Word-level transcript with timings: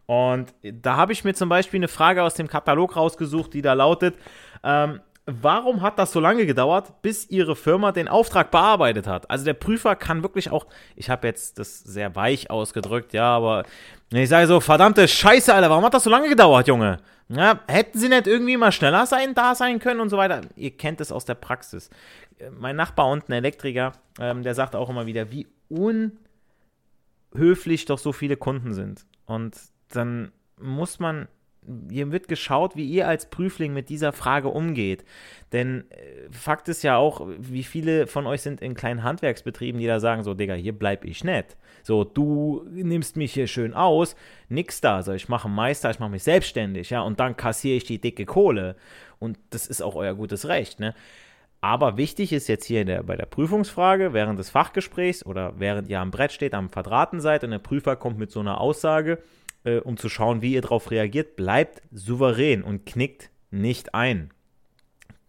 Und 0.06 0.52
da 0.62 0.96
habe 0.96 1.12
ich 1.12 1.24
mir 1.24 1.34
zum 1.34 1.48
Beispiel 1.48 1.78
eine 1.78 1.88
Frage 1.88 2.22
aus 2.22 2.34
dem 2.34 2.48
Katalog 2.48 2.96
rausgesucht, 2.96 3.54
die 3.54 3.62
da 3.62 3.72
lautet, 3.72 4.16
ähm, 4.62 5.00
warum 5.40 5.82
hat 5.82 5.98
das 5.98 6.12
so 6.12 6.20
lange 6.20 6.46
gedauert, 6.46 7.02
bis 7.02 7.28
Ihre 7.30 7.56
Firma 7.56 7.92
den 7.92 8.08
Auftrag 8.08 8.50
bearbeitet 8.50 9.06
hat? 9.06 9.30
Also 9.30 9.44
der 9.44 9.54
Prüfer 9.54 9.96
kann 9.96 10.22
wirklich 10.22 10.50
auch, 10.50 10.66
ich 10.96 11.10
habe 11.10 11.26
jetzt 11.26 11.58
das 11.58 11.80
sehr 11.80 12.14
weich 12.16 12.50
ausgedrückt, 12.50 13.12
ja, 13.12 13.36
aber 13.36 13.64
ich 14.12 14.28
sage 14.28 14.46
so, 14.46 14.60
verdammte 14.60 15.06
Scheiße, 15.06 15.54
Alter, 15.54 15.70
warum 15.70 15.84
hat 15.84 15.94
das 15.94 16.04
so 16.04 16.10
lange 16.10 16.28
gedauert, 16.28 16.68
Junge? 16.68 16.98
Ja, 17.28 17.60
hätten 17.68 17.96
Sie 17.96 18.08
nicht 18.08 18.26
irgendwie 18.26 18.56
mal 18.56 18.72
schneller 18.72 19.06
sein, 19.06 19.34
da 19.34 19.54
sein 19.54 19.78
können 19.78 20.00
und 20.00 20.08
so 20.08 20.16
weiter? 20.16 20.40
Ihr 20.56 20.72
kennt 20.72 21.00
es 21.00 21.12
aus 21.12 21.24
der 21.24 21.34
Praxis 21.34 21.88
mein 22.50 22.76
Nachbar 22.76 23.08
unten, 23.08 23.32
Elektriker, 23.32 23.92
ähm, 24.18 24.42
der 24.42 24.54
sagt 24.54 24.74
auch 24.74 24.88
immer 24.88 25.06
wieder, 25.06 25.30
wie 25.30 25.46
unhöflich 27.32 27.84
doch 27.84 27.98
so 27.98 28.12
viele 28.12 28.36
Kunden 28.36 28.74
sind. 28.74 29.06
Und 29.26 29.56
dann 29.88 30.32
muss 30.60 30.98
man, 30.98 31.28
hier 31.90 32.10
wird 32.10 32.28
geschaut, 32.28 32.74
wie 32.76 32.86
ihr 32.86 33.06
als 33.06 33.26
Prüfling 33.26 33.72
mit 33.72 33.88
dieser 33.88 34.12
Frage 34.12 34.48
umgeht. 34.48 35.04
Denn 35.52 35.84
äh, 35.90 36.30
Fakt 36.30 36.68
ist 36.68 36.82
ja 36.82 36.96
auch, 36.96 37.26
wie 37.38 37.62
viele 37.62 38.06
von 38.06 38.26
euch 38.26 38.42
sind 38.42 38.60
in 38.60 38.74
kleinen 38.74 39.02
Handwerksbetrieben, 39.02 39.80
die 39.80 39.86
da 39.86 40.00
sagen, 40.00 40.22
so, 40.22 40.34
Digga, 40.34 40.54
hier 40.54 40.72
bleib 40.72 41.04
ich 41.04 41.22
nicht. 41.24 41.56
So, 41.82 42.04
du 42.04 42.66
nimmst 42.70 43.16
mich 43.16 43.32
hier 43.32 43.46
schön 43.46 43.74
aus, 43.74 44.16
nix 44.48 44.80
da. 44.80 45.02
So, 45.02 45.12
ich 45.12 45.28
mache 45.28 45.48
Meister, 45.48 45.90
ich 45.90 45.98
mache 45.98 46.10
mich 46.10 46.22
selbstständig, 46.22 46.90
ja, 46.90 47.02
und 47.02 47.20
dann 47.20 47.36
kassiere 47.36 47.76
ich 47.76 47.84
die 47.84 48.00
dicke 48.00 48.26
Kohle. 48.26 48.76
Und 49.18 49.38
das 49.50 49.66
ist 49.66 49.82
auch 49.82 49.96
euer 49.96 50.14
gutes 50.14 50.48
Recht, 50.48 50.80
ne? 50.80 50.94
Aber 51.62 51.98
wichtig 51.98 52.32
ist 52.32 52.48
jetzt 52.48 52.64
hier 52.64 52.86
der, 52.86 53.02
bei 53.02 53.16
der 53.16 53.26
Prüfungsfrage, 53.26 54.14
während 54.14 54.38
des 54.38 54.48
Fachgesprächs 54.48 55.26
oder 55.26 55.52
während 55.58 55.90
ihr 55.90 56.00
am 56.00 56.10
Brett 56.10 56.32
steht, 56.32 56.54
am 56.54 56.70
Verdrahten 56.70 57.20
seid 57.20 57.44
und 57.44 57.50
der 57.50 57.58
Prüfer 57.58 57.96
kommt 57.96 58.18
mit 58.18 58.30
so 58.30 58.40
einer 58.40 58.62
Aussage, 58.62 59.18
äh, 59.64 59.78
um 59.78 59.96
zu 59.96 60.08
schauen, 60.08 60.42
wie 60.42 60.54
ihr 60.54 60.62
darauf 60.62 60.90
reagiert, 60.90 61.36
bleibt 61.36 61.82
souverän 61.92 62.62
und 62.62 62.86
knickt 62.86 63.30
nicht 63.50 63.94
ein. 63.94 64.30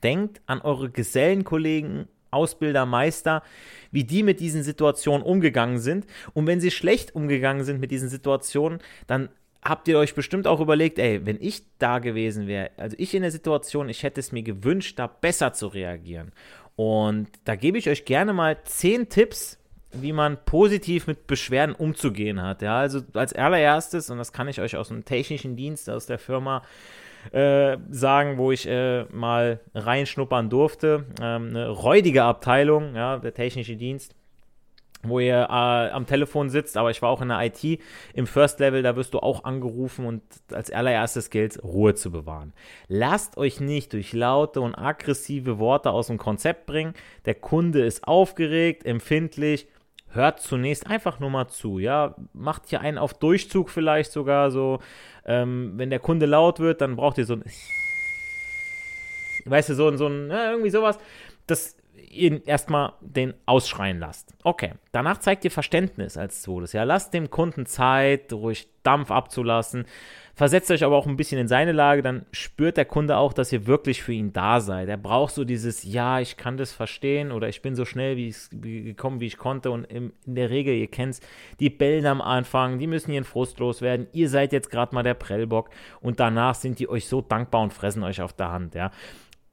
Denkt 0.03 0.42
an 0.46 0.62
eure 0.62 0.90
Gesellenkollegen, 0.90 2.08
Ausbilder, 2.31 2.86
Meister, 2.86 3.44
wie 3.92 4.06
die 4.06 4.24
mit 4.24 4.40
diesen 4.40 4.64
Situationen 4.64 5.22
umgegangen 5.22 5.80
sind. 5.80 6.08
Und 6.34 6.47
wenn 6.47 6.62
sie 6.62 6.72
schlecht 6.72 7.14
umgegangen 7.14 7.66
sind 7.66 7.80
mit 7.80 7.92
diesen 7.92 8.09
Situationen, 8.09 8.80
dann 9.06 9.30
habt 9.62 9.88
ihr 9.88 10.00
euch 10.00 10.16
bestimmt 10.16 10.48
auch 10.48 10.59
überlegt, 10.59 10.98
ey, 10.98 11.25
wenn 11.25 11.38
ich 11.40 11.63
da 11.78 12.00
gewesen 12.00 12.48
wäre, 12.48 12.72
also 12.78 12.96
ich 12.98 13.13
in 13.13 13.22
der 13.22 13.31
Situation, 13.31 13.90
ich 13.90 14.03
hätte 14.03 14.19
es 14.19 14.31
mir 14.31 14.44
gewünscht, 14.44 14.98
da 14.98 15.08
besser 15.08 15.53
zu 15.53 15.68
reagieren. 15.68 16.31
Und 16.75 17.28
da 17.44 17.56
gebe 17.56 17.78
ich 17.78 17.90
euch 17.90 18.06
gerne 18.06 18.34
mal 18.34 18.58
zehn 18.63 19.09
Tipps, 19.09 19.59
wie 19.94 20.13
man 20.13 20.38
positiv 20.46 21.07
mit 21.07 21.28
Beschwerden 21.28 21.75
umzugehen 21.75 22.41
hat. 22.41 22.62
Ja, 22.62 22.79
also 22.79 23.02
als 23.13 23.34
allererstes, 23.34 24.09
und 24.09 24.18
das 24.18 24.31
kann 24.31 24.47
ich 24.47 24.62
euch 24.62 24.78
aus 24.78 24.90
dem 24.90 25.06
technischen 25.06 25.56
Dienst, 25.56 25.90
aus 25.90 26.06
der 26.06 26.19
Firma 26.19 26.63
äh, 27.31 27.78
sagen, 27.90 28.38
wo 28.38 28.51
ich 28.51 28.68
äh, 28.68 29.03
mal 29.06 29.59
reinschnuppern 29.75 30.50
durfte. 30.50 31.06
Ähm, 31.22 31.50
eine 31.50 31.69
räudige 31.69 32.24
Abteilung, 32.24 32.96
ja, 32.96 33.18
der 33.18 33.34
technische 33.34 33.75
Dienst 33.75 34.16
wo 35.03 35.19
ihr 35.19 35.47
äh, 35.50 35.89
am 35.92 36.06
Telefon 36.06 36.50
sitzt, 36.50 36.77
aber 36.77 36.92
ich 36.92 37.01
war 37.01 37.10
auch 37.10 37.21
in 37.21 37.30
der 37.30 37.42
IT 37.42 37.81
im 38.13 38.27
First 38.27 38.60
Level, 38.60 38.83
da 38.83 38.95
wirst 38.95 39.13
du 39.13 39.19
auch 39.19 39.44
angerufen 39.44 40.06
und 40.06 40.21
als 40.51 40.71
allererstes 40.71 41.30
gilt, 41.30 41.63
Ruhe 41.63 41.95
zu 41.95 42.12
bewahren. 42.12 42.54
Lasst 42.88 43.38
euch 43.38 43.60
nicht 43.60 43.94
durch 43.94 44.13
laute 44.13 44.62
und 44.62 44.75
aggressive 44.75 45.60
Worte 45.60 45.92
aus 45.92 46.07
dem 46.07 46.18
Konzept 46.18 46.66
bringen. 46.66 46.94
Der 47.25 47.36
Kunde 47.36 47.83
ist 47.86 48.07
aufgeregt, 48.07 48.86
empfindlich. 48.86 49.68
Hört 50.13 50.42
zunächst 50.42 50.88
einfach 50.88 51.19
nur 51.19 51.30
mal 51.30 51.48
zu, 51.48 51.80
ja. 51.80 52.16
Macht 52.34 52.68
hier 52.68 52.81
einen 52.81 52.98
auf 52.98 53.13
Durchzug 53.13 53.69
vielleicht 53.69 54.12
sogar 54.12 54.52
so. 54.52 54.80
Ähm, 55.25 55.74
wenn 55.75 55.90
der 55.90 56.00
Kunde 56.00 56.25
laut 56.25 56.60
wird, 56.60 56.81
dann 56.81 56.96
braucht 56.96 57.18
ihr 57.18 57.25
so 57.25 57.36
ein. 57.36 57.44
Weißt 59.46 59.69
du, 59.69 59.75
so, 59.75 59.96
so 59.98 60.08
ein, 60.08 60.30
ja, 60.30 60.52
irgendwie 60.52 60.69
sowas. 60.69 60.98
Das 61.48 61.75
ihn 62.10 62.42
erstmal 62.46 62.94
den 63.02 63.34
ausschreien 63.46 64.00
lasst. 64.00 64.34
Okay, 64.44 64.74
danach 64.92 65.19
zeigt 65.19 65.46
ihr 65.46 65.52
Verständnis 65.52 66.18
als 66.18 66.42
zweites. 66.42 66.74
Ja, 66.74 66.84
lasst 66.84 67.14
dem 67.14 67.30
Kunden 67.30 67.66
Zeit, 67.66 68.31
ruhig 68.34 68.68
Dampf 68.84 69.12
abzulassen. 69.12 69.86
Versetzt 70.33 70.72
euch 70.72 70.83
aber 70.83 70.95
auch 70.95 71.07
ein 71.07 71.18
bisschen 71.18 71.39
in 71.39 71.48
seine 71.48 71.72
Lage, 71.72 72.01
dann 72.01 72.25
spürt 72.31 72.78
der 72.78 72.86
Kunde 72.86 73.18
auch, 73.18 73.33
dass 73.33 73.51
ihr 73.51 73.68
wirklich 73.68 74.01
für 74.01 74.13
ihn 74.13 74.33
da 74.33 74.62
seid. 74.62 74.89
Er 74.89 74.98
braucht 74.98 75.33
so 75.33 75.44
dieses, 75.44 75.83
ja, 75.83 76.19
ich 76.19 76.38
kann 76.38 76.57
das 76.57 76.72
verstehen 76.72 77.31
oder 77.31 77.50
ich 77.50 77.62
bin 77.62 77.75
so 77.75 77.86
schnell 77.86 78.18
wie 78.18 78.33
gekommen, 78.83 79.19
wie 79.19 79.28
ich 79.28 79.38
konnte. 79.38 79.72
Und 79.72 79.86
in, 79.86 80.13
in 80.25 80.36
der 80.36 80.50
Regel, 80.50 80.75
ihr 80.75 80.88
kennt 80.88 81.16
es, 81.16 81.22
die 81.60 81.69
bellen 81.69 82.06
am 82.06 82.22
Anfang, 82.22 82.80
die 82.80 82.88
müssen 82.88 83.12
ihren 83.12 83.24
Frust 83.24 83.60
loswerden. 83.60 84.07
Ihr 84.13 84.30
seid 84.30 84.54
jetzt 84.54 84.72
gerade 84.72 84.95
mal 84.95 85.04
der 85.04 85.13
Prellbock 85.13 85.69
und 86.00 86.19
danach 86.19 86.56
sind 86.56 86.80
die 86.80 86.89
euch 86.89 87.07
so 87.07 87.22
dankbar 87.22 87.62
und 87.62 87.74
fressen 87.74 88.04
euch 88.04 88.22
auf 88.22 88.33
der 88.33 88.51
Hand, 88.51 88.75
ja 88.75 88.92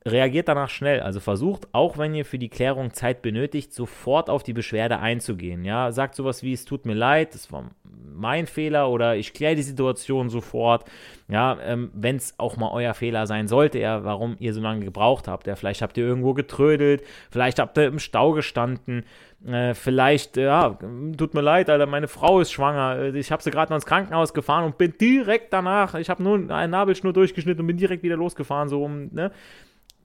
reagiert 0.09 0.49
danach 0.49 0.69
schnell. 0.69 1.01
Also 1.01 1.21
versucht, 1.21 1.69
auch 1.73 1.99
wenn 1.99 2.15
ihr 2.15 2.25
für 2.25 2.39
die 2.39 2.49
Klärung 2.49 2.93
Zeit 2.93 3.23
benötigt, 3.23 3.73
sofort 3.73 4.31
auf 4.31 4.43
die 4.43 4.53
Beschwerde 4.53 4.99
einzugehen. 4.99 5.65
Ja, 5.65 5.93
sagt 5.93 6.15
sowas 6.15 6.43
wie, 6.43 6.53
es 6.53 6.65
tut 6.65 6.87
mir 6.87 6.95
leid, 6.95 7.35
das 7.35 7.53
war 7.53 7.71
mein 8.19 8.47
Fehler 8.47 8.91
oder 8.91 9.17
ich 9.17 9.33
kläre 9.33 9.55
die 9.55 9.63
Situation 9.63 10.29
sofort. 10.29 10.85
Ja, 11.29 11.59
ähm, 11.63 11.91
wenn 11.95 12.17
es 12.17 12.35
auch 12.39 12.57
mal 12.57 12.71
euer 12.73 12.95
Fehler 12.95 13.27
sein 13.27 13.49
sollte, 13.49 13.79
ja, 13.79 14.05
warum 14.05 14.37
ihr 14.39 14.53
so 14.53 14.61
lange 14.61 14.85
gebraucht 14.85 15.29
habt. 15.29 15.47
Ja, 15.47 15.57
vielleicht 15.57 15.83
habt 15.83 15.97
ihr 15.97 16.05
irgendwo 16.05 16.35
getrödelt, 16.35 17.03
vielleicht 17.31 17.59
habt 17.59 17.79
ihr 17.79 17.87
im 17.87 17.99
Stau 17.99 18.33
gestanden. 18.33 19.05
Äh, 19.47 19.75
vielleicht, 19.75 20.37
ja, 20.37 20.77
tut 21.17 21.35
mir 21.35 21.43
leid, 21.43 21.71
Alter, 21.71 21.87
meine 21.87 22.09
Frau 22.09 22.41
ist 22.41 22.51
schwanger. 22.51 22.99
Äh, 22.99 23.19
ich 23.19 23.31
habe 23.31 23.43
sie 23.43 23.51
gerade 23.51 23.71
noch 23.71 23.77
ins 23.77 23.87
Krankenhaus 23.87 24.35
gefahren 24.35 24.65
und 24.65 24.79
bin 24.79 24.95
direkt 25.01 25.53
danach, 25.53 25.95
ich 25.95 26.11
habe 26.11 26.23
nur 26.23 26.51
einen 26.51 26.73
Nabelschnur 26.73 27.13
durchgeschnitten 27.13 27.61
und 27.61 27.67
bin 27.67 27.77
direkt 27.77 28.03
wieder 28.03 28.17
losgefahren, 28.17 28.69
so 28.69 28.83
um, 28.83 29.09
ne? 29.13 29.31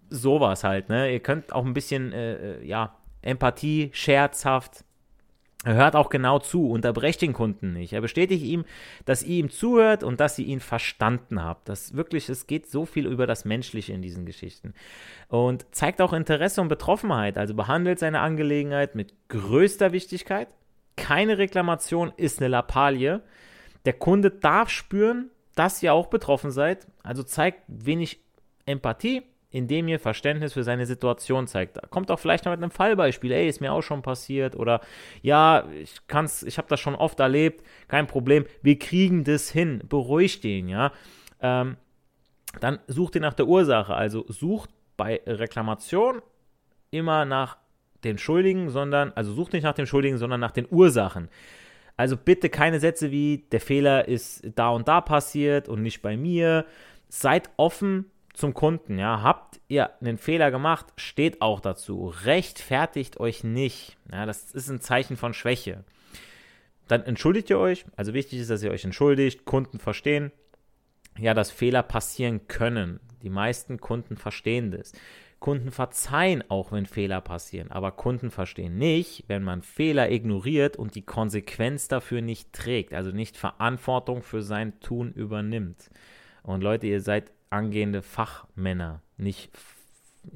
Sowas 0.09 0.63
halt, 0.63 0.89
ne? 0.89 1.11
Ihr 1.11 1.19
könnt 1.19 1.53
auch 1.53 1.65
ein 1.65 1.73
bisschen, 1.73 2.11
äh, 2.11 2.33
äh, 2.33 2.65
ja, 2.65 2.97
Empathie, 3.21 3.89
scherzhaft. 3.93 4.83
Hört 5.65 5.95
auch 5.95 6.09
genau 6.09 6.39
zu, 6.39 6.69
unterbrecht 6.69 7.21
den 7.21 7.31
Kunden 7.31 7.71
nicht. 7.71 7.93
Er 7.93 8.01
bestätigt 8.01 8.43
ihm, 8.43 8.65
dass 9.05 9.23
ihr 9.23 9.37
ihm 9.37 9.49
zuhört 9.49 10.03
und 10.03 10.19
dass 10.19 10.37
ihr 10.37 10.45
ihn 10.45 10.59
verstanden 10.59 11.41
habt. 11.41 11.69
Das 11.69 11.95
wirklich, 11.95 12.27
es 12.27 12.47
geht 12.47 12.69
so 12.69 12.85
viel 12.85 13.07
über 13.07 13.27
das 13.27 13.45
Menschliche 13.45 13.93
in 13.93 14.01
diesen 14.01 14.25
Geschichten. 14.25 14.73
Und 15.29 15.65
zeigt 15.71 16.01
auch 16.01 16.11
Interesse 16.11 16.59
und 16.59 16.67
Betroffenheit, 16.67 17.37
also 17.37 17.53
behandelt 17.53 17.99
seine 17.99 18.19
Angelegenheit 18.19 18.95
mit 18.95 19.13
größter 19.29 19.93
Wichtigkeit. 19.93 20.49
Keine 20.97 21.37
Reklamation 21.37 22.11
ist 22.17 22.39
eine 22.39 22.49
Lappalie. 22.49 23.21
Der 23.85 23.93
Kunde 23.93 24.31
darf 24.31 24.69
spüren, 24.69 25.29
dass 25.55 25.81
ihr 25.81 25.93
auch 25.93 26.07
betroffen 26.07 26.51
seid. 26.51 26.87
Also 27.03 27.23
zeigt 27.23 27.61
wenig 27.67 28.19
Empathie, 28.65 29.23
indem 29.53 29.87
ihr 29.87 29.99
Verständnis 29.99 30.53
für 30.53 30.63
seine 30.63 30.85
Situation 30.87 31.45
zeigt. 31.47 31.79
Kommt 31.91 32.09
auch 32.09 32.19
vielleicht 32.19 32.43
noch 32.43 32.51
mit 32.51 32.61
einem 32.61 32.71
Fallbeispiel, 32.71 33.31
ey, 33.31 33.47
ist 33.47 33.61
mir 33.61 33.71
auch 33.71 33.83
schon 33.83 34.01
passiert 34.01 34.55
oder 34.55 34.81
ja, 35.21 35.65
ich 35.79 35.95
kann's, 36.07 36.41
ich 36.43 36.57
habe 36.57 36.67
das 36.67 36.79
schon 36.79 36.95
oft 36.95 37.19
erlebt, 37.19 37.63
kein 37.87 38.07
Problem, 38.07 38.45
wir 38.63 38.79
kriegen 38.79 39.23
das 39.23 39.49
hin, 39.51 39.81
beruhigt 39.87 40.43
den, 40.43 40.67
ja. 40.67 40.91
Ähm, 41.39 41.77
dann 42.59 42.79
sucht 42.87 43.15
ihr 43.15 43.21
nach 43.21 43.35
der 43.35 43.47
Ursache, 43.47 43.93
also 43.93 44.25
sucht 44.27 44.71
bei 44.97 45.21
Reklamation 45.25 46.21
immer 46.89 47.25
nach 47.25 47.57
den 48.03 48.17
Schuldigen, 48.17 48.69
sondern, 48.69 49.13
also 49.15 49.33
sucht 49.33 49.53
nicht 49.53 49.63
nach 49.63 49.73
dem 49.73 49.85
Schuldigen, 49.85 50.17
sondern 50.17 50.39
nach 50.39 50.51
den 50.51 50.67
Ursachen. 50.69 51.29
Also 51.95 52.17
bitte 52.17 52.49
keine 52.49 52.79
Sätze 52.79 53.11
wie, 53.11 53.45
der 53.51 53.61
Fehler 53.61 54.07
ist 54.07 54.43
da 54.55 54.69
und 54.69 54.87
da 54.87 54.99
passiert 54.99 55.69
und 55.69 55.83
nicht 55.83 56.01
bei 56.01 56.17
mir. 56.17 56.65
Seid 57.07 57.51
offen 57.55 58.05
zum 58.33 58.53
Kunden, 58.53 58.97
ja, 58.97 59.21
habt 59.21 59.59
ihr 59.67 59.91
einen 60.01 60.17
Fehler 60.17 60.49
gemacht, 60.49 60.87
steht 60.97 61.41
auch 61.41 61.59
dazu. 61.59 62.13
Rechtfertigt 62.23 63.19
euch 63.19 63.43
nicht. 63.43 63.97
Ja, 64.11 64.25
das 64.25 64.51
ist 64.51 64.69
ein 64.69 64.81
Zeichen 64.81 65.17
von 65.17 65.33
Schwäche. 65.33 65.83
Dann 66.87 67.03
entschuldigt 67.03 67.49
ihr 67.51 67.59
euch. 67.59 67.85
Also 67.95 68.13
wichtig 68.13 68.39
ist, 68.39 68.49
dass 68.49 68.63
ihr 68.63 68.71
euch 68.71 68.83
entschuldigt, 68.83 69.45
Kunden 69.45 69.79
verstehen, 69.79 70.31
ja, 71.17 71.33
dass 71.33 71.51
Fehler 71.51 71.83
passieren 71.83 72.47
können. 72.47 72.99
Die 73.21 73.29
meisten 73.29 73.79
Kunden 73.79 74.17
verstehen 74.17 74.71
das. 74.71 74.93
Kunden 75.39 75.71
verzeihen 75.71 76.43
auch, 76.49 76.71
wenn 76.71 76.85
Fehler 76.85 77.19
passieren, 77.19 77.69
aber 77.69 77.91
Kunden 77.91 78.31
verstehen 78.31 78.77
nicht, 78.77 79.25
wenn 79.27 79.43
man 79.43 79.61
Fehler 79.61 80.09
ignoriert 80.09 80.77
und 80.77 80.95
die 80.95 81.01
Konsequenz 81.01 81.89
dafür 81.89 82.21
nicht 82.21 82.53
trägt, 82.53 82.93
also 82.93 83.11
nicht 83.11 83.35
Verantwortung 83.35 84.23
für 84.23 84.41
sein 84.41 84.79
Tun 84.79 85.11
übernimmt. 85.11 85.89
Und 86.43 86.61
Leute, 86.61 86.87
ihr 86.87 87.01
seid 87.01 87.29
angehende 87.53 88.01
Fachmänner, 88.01 89.01
nicht 89.17 89.51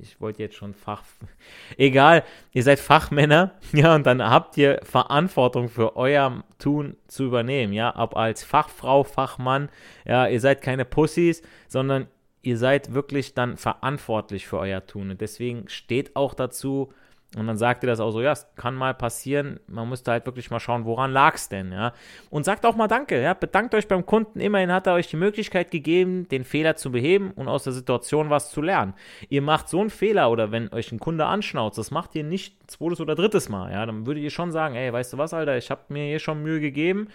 ich 0.01 0.19
wollte 0.19 0.43
jetzt 0.43 0.55
schon 0.55 0.73
Fach. 0.73 1.03
Egal, 1.77 2.23
ihr 2.51 2.63
seid 2.63 2.79
Fachmänner, 2.79 3.53
ja, 3.71 3.95
und 3.95 4.05
dann 4.05 4.21
habt 4.21 4.57
ihr 4.57 4.79
Verantwortung 4.83 5.69
für 5.69 5.95
euer 5.95 6.43
Tun 6.59 6.97
zu 7.07 7.25
übernehmen, 7.25 7.73
ja, 7.73 7.97
ob 7.97 8.15
als 8.15 8.43
Fachfrau, 8.43 9.03
Fachmann, 9.03 9.69
ja, 10.05 10.27
ihr 10.27 10.41
seid 10.41 10.61
keine 10.61 10.85
Pussys, 10.85 11.41
sondern 11.67 12.07
ihr 12.41 12.57
seid 12.57 12.93
wirklich 12.93 13.33
dann 13.33 13.57
verantwortlich 13.57 14.47
für 14.47 14.59
euer 14.59 14.85
Tun. 14.85 15.11
Und 15.11 15.21
deswegen 15.21 15.67
steht 15.69 16.15
auch 16.15 16.33
dazu, 16.33 16.93
und 17.35 17.45
dann 17.45 17.57
sagt 17.57 17.83
ihr 17.83 17.87
das 17.87 17.99
auch 17.99 18.11
so, 18.11 18.21
ja, 18.21 18.31
es 18.31 18.47
kann 18.55 18.73
mal 18.73 18.93
passieren, 18.93 19.59
man 19.67 19.89
müsste 19.89 20.11
halt 20.11 20.25
wirklich 20.25 20.49
mal 20.49 20.61
schauen, 20.61 20.85
woran 20.85 21.11
lag 21.11 21.35
es 21.35 21.49
denn, 21.49 21.73
ja. 21.73 21.91
Und 22.29 22.45
sagt 22.45 22.65
auch 22.65 22.77
mal 22.77 22.87
Danke, 22.87 23.21
ja, 23.21 23.33
bedankt 23.33 23.75
euch 23.75 23.87
beim 23.87 24.05
Kunden, 24.05 24.39
immerhin 24.39 24.71
hat 24.71 24.87
er 24.87 24.93
euch 24.93 25.07
die 25.07 25.17
Möglichkeit 25.17 25.69
gegeben, 25.69 26.29
den 26.29 26.45
Fehler 26.45 26.77
zu 26.77 26.89
beheben 26.89 27.31
und 27.31 27.49
aus 27.49 27.65
der 27.65 27.73
Situation 27.73 28.29
was 28.29 28.49
zu 28.49 28.61
lernen. 28.61 28.93
Ihr 29.27 29.41
macht 29.41 29.67
so 29.67 29.81
einen 29.81 29.89
Fehler 29.89 30.31
oder 30.31 30.51
wenn 30.53 30.71
euch 30.71 30.91
ein 30.93 30.99
Kunde 30.99 31.25
anschnauzt, 31.25 31.77
das 31.77 31.91
macht 31.91 32.15
ihr 32.15 32.23
nicht 32.23 32.55
zweites 32.71 33.01
oder 33.01 33.13
drittes 33.13 33.49
Mal, 33.49 33.73
ja, 33.73 33.85
dann 33.85 34.05
würdet 34.05 34.23
ihr 34.23 34.31
schon 34.31 34.51
sagen, 34.51 34.75
ey, 34.75 34.93
weißt 34.93 35.13
du 35.13 35.17
was, 35.17 35.33
Alter, 35.33 35.57
ich 35.57 35.69
habe 35.69 35.81
mir 35.89 36.05
hier 36.05 36.19
schon 36.19 36.41
Mühe 36.41 36.61
gegeben, 36.61 37.09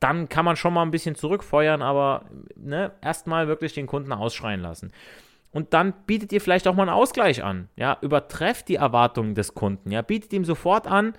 dann 0.00 0.28
kann 0.28 0.44
man 0.44 0.56
schon 0.56 0.74
mal 0.74 0.82
ein 0.82 0.90
bisschen 0.90 1.14
zurückfeuern, 1.14 1.80
aber 1.80 2.26
ne, 2.56 2.92
erstmal 3.00 3.48
wirklich 3.48 3.72
den 3.72 3.86
Kunden 3.86 4.12
ausschreien 4.12 4.60
lassen 4.60 4.92
und 5.52 5.72
dann 5.72 5.94
bietet 6.06 6.32
ihr 6.32 6.40
vielleicht 6.40 6.68
auch 6.68 6.74
mal 6.74 6.82
einen 6.82 6.90
Ausgleich 6.90 7.42
an. 7.42 7.68
Ja, 7.76 7.98
übertrefft 8.00 8.68
die 8.68 8.76
Erwartungen 8.76 9.34
des 9.34 9.54
Kunden. 9.54 9.90
Ja, 9.90 10.02
bietet 10.02 10.32
ihm 10.32 10.44
sofort 10.44 10.86
an, 10.86 11.14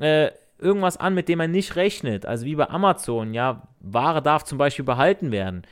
äh, 0.00 0.30
irgendwas 0.58 0.96
an, 0.96 1.14
mit 1.14 1.28
dem 1.28 1.40
er 1.40 1.48
nicht 1.48 1.76
rechnet. 1.76 2.26
Also 2.26 2.44
wie 2.44 2.56
bei 2.56 2.68
Amazon, 2.68 3.34
ja, 3.34 3.68
Ware 3.80 4.22
darf 4.22 4.44
zum 4.44 4.58
Beispiel 4.58 4.84
behalten 4.84 5.30
werden. 5.30 5.62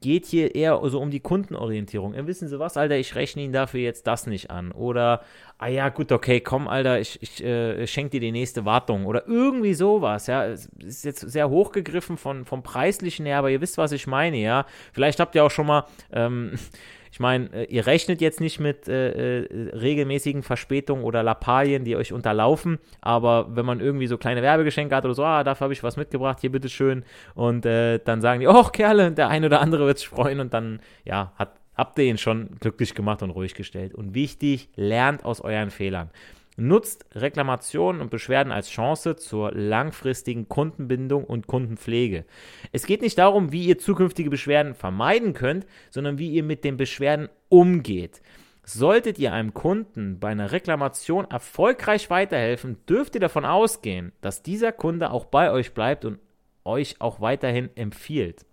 Geht 0.00 0.26
hier 0.26 0.54
eher 0.54 0.80
so 0.84 1.00
um 1.00 1.10
die 1.10 1.20
Kundenorientierung. 1.20 2.14
Ja, 2.14 2.26
wissen 2.26 2.48
Sie 2.48 2.58
was, 2.58 2.76
Alter, 2.76 2.96
ich 2.96 3.14
rechne 3.14 3.42
Ihnen 3.42 3.52
dafür 3.52 3.80
jetzt 3.80 4.06
das 4.06 4.26
nicht 4.26 4.50
an. 4.50 4.72
Oder, 4.72 5.22
ah 5.60 5.68
ja, 5.68 5.90
gut, 5.90 6.10
okay, 6.10 6.40
komm, 6.40 6.68
Alter, 6.68 7.00
ich, 7.00 7.20
ich 7.22 7.44
äh, 7.44 7.86
schenke 7.86 8.12
dir 8.12 8.20
die 8.20 8.32
nächste 8.32 8.64
Wartung. 8.64 9.04
Oder 9.04 9.28
irgendwie 9.28 9.74
sowas, 9.74 10.26
ja. 10.26 10.46
Es 10.46 10.70
ist 10.78 11.04
jetzt 11.04 11.20
sehr 11.20 11.50
hochgegriffen 11.50 12.16
von, 12.16 12.46
vom 12.46 12.62
Preislichen 12.62 13.26
her, 13.26 13.38
aber 13.38 13.50
ihr 13.50 13.60
wisst, 13.60 13.76
was 13.76 13.92
ich 13.92 14.06
meine, 14.06 14.38
ja. 14.38 14.64
Vielleicht 14.92 15.20
habt 15.20 15.34
ihr 15.34 15.44
auch 15.44 15.50
schon 15.50 15.66
mal, 15.66 15.84
ähm, 16.12 16.54
ich 17.12 17.20
meine, 17.20 17.52
äh, 17.52 17.64
ihr 17.64 17.86
rechnet 17.86 18.22
jetzt 18.22 18.40
nicht 18.40 18.58
mit 18.58 18.88
äh, 18.88 19.42
äh, 19.42 19.76
regelmäßigen 19.76 20.42
Verspätungen 20.42 21.04
oder 21.04 21.22
Lappalien, 21.22 21.84
die 21.84 21.94
euch 21.94 22.14
unterlaufen, 22.14 22.78
aber 23.02 23.54
wenn 23.54 23.66
man 23.66 23.80
irgendwie 23.80 24.06
so 24.06 24.16
kleine 24.16 24.40
Werbegeschenke 24.40 24.96
hat 24.96 25.04
oder 25.04 25.14
so, 25.14 25.24
ah, 25.24 25.44
dafür 25.44 25.66
habe 25.66 25.74
ich 25.74 25.82
was 25.82 25.98
mitgebracht, 25.98 26.38
hier 26.40 26.52
bitteschön, 26.52 27.04
und 27.34 27.66
äh, 27.66 27.98
dann 28.02 28.22
sagen 28.22 28.40
die, 28.40 28.46
oh, 28.46 28.64
Kerle, 28.64 29.12
der 29.12 29.28
eine 29.28 29.44
oder 29.44 29.60
andere 29.60 29.86
wird 29.86 29.98
sich 29.98 30.08
freuen 30.08 30.40
und 30.40 30.54
dann, 30.54 30.80
ja, 31.04 31.32
hat, 31.36 31.59
habt 31.80 31.98
ihr 31.98 32.04
ihn 32.04 32.18
schon 32.18 32.50
glücklich 32.60 32.94
gemacht 32.94 33.22
und 33.22 33.30
ruhig 33.30 33.54
gestellt. 33.54 33.94
Und 33.94 34.12
wichtig, 34.12 34.68
lernt 34.76 35.24
aus 35.24 35.40
euren 35.40 35.70
Fehlern. 35.70 36.10
Nutzt 36.58 37.06
Reklamationen 37.14 38.02
und 38.02 38.10
Beschwerden 38.10 38.52
als 38.52 38.68
Chance 38.68 39.16
zur 39.16 39.50
langfristigen 39.52 40.46
Kundenbindung 40.46 41.24
und 41.24 41.46
Kundenpflege. 41.46 42.26
Es 42.70 42.84
geht 42.84 43.00
nicht 43.00 43.16
darum, 43.16 43.50
wie 43.50 43.64
ihr 43.64 43.78
zukünftige 43.78 44.28
Beschwerden 44.28 44.74
vermeiden 44.74 45.32
könnt, 45.32 45.64
sondern 45.88 46.18
wie 46.18 46.30
ihr 46.30 46.42
mit 46.42 46.64
den 46.64 46.76
Beschwerden 46.76 47.30
umgeht. 47.48 48.20
Solltet 48.62 49.18
ihr 49.18 49.32
einem 49.32 49.54
Kunden 49.54 50.20
bei 50.20 50.28
einer 50.28 50.52
Reklamation 50.52 51.24
erfolgreich 51.30 52.10
weiterhelfen, 52.10 52.76
dürft 52.86 53.14
ihr 53.14 53.22
davon 53.22 53.46
ausgehen, 53.46 54.12
dass 54.20 54.42
dieser 54.42 54.72
Kunde 54.72 55.12
auch 55.12 55.24
bei 55.24 55.50
euch 55.50 55.72
bleibt 55.72 56.04
und 56.04 56.18
euch 56.66 57.00
auch 57.00 57.22
weiterhin 57.22 57.70
empfiehlt. 57.74 58.44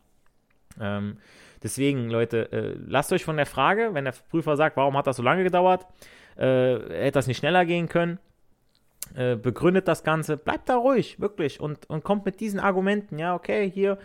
Ähm, 0.80 1.18
deswegen, 1.64 2.10
Leute, 2.10 2.52
äh, 2.52 2.76
lasst 2.88 3.12
euch 3.14 3.26
von 3.26 3.38
der 3.38 3.46
Frage, 3.46 3.90
wenn 3.94 4.06
der 4.06 4.14
Prüfer 4.30 4.56
sagt, 4.56 4.78
warum 4.78 4.98
hat 4.98 5.08
das 5.08 5.18
so 5.18 5.24
lange 5.24 5.44
gedauert, 5.44 5.86
äh, 6.38 6.76
hätte 6.76 7.12
das 7.14 7.28
nicht 7.28 7.38
schneller 7.38 7.66
gehen 7.66 7.90
können. 7.90 8.20
Äh, 9.16 9.36
begründet 9.36 9.88
das 9.88 10.04
Ganze, 10.04 10.38
bleibt 10.38 10.70
da 10.70 10.76
ruhig, 10.76 11.20
wirklich, 11.20 11.60
und, 11.60 11.90
und 11.90 12.04
kommt 12.04 12.26
mit 12.26 12.40
diesen 12.40 12.60
Argumenten, 12.60 13.18
ja, 13.18 13.36
okay, 13.36 13.70
hier, 13.70 13.98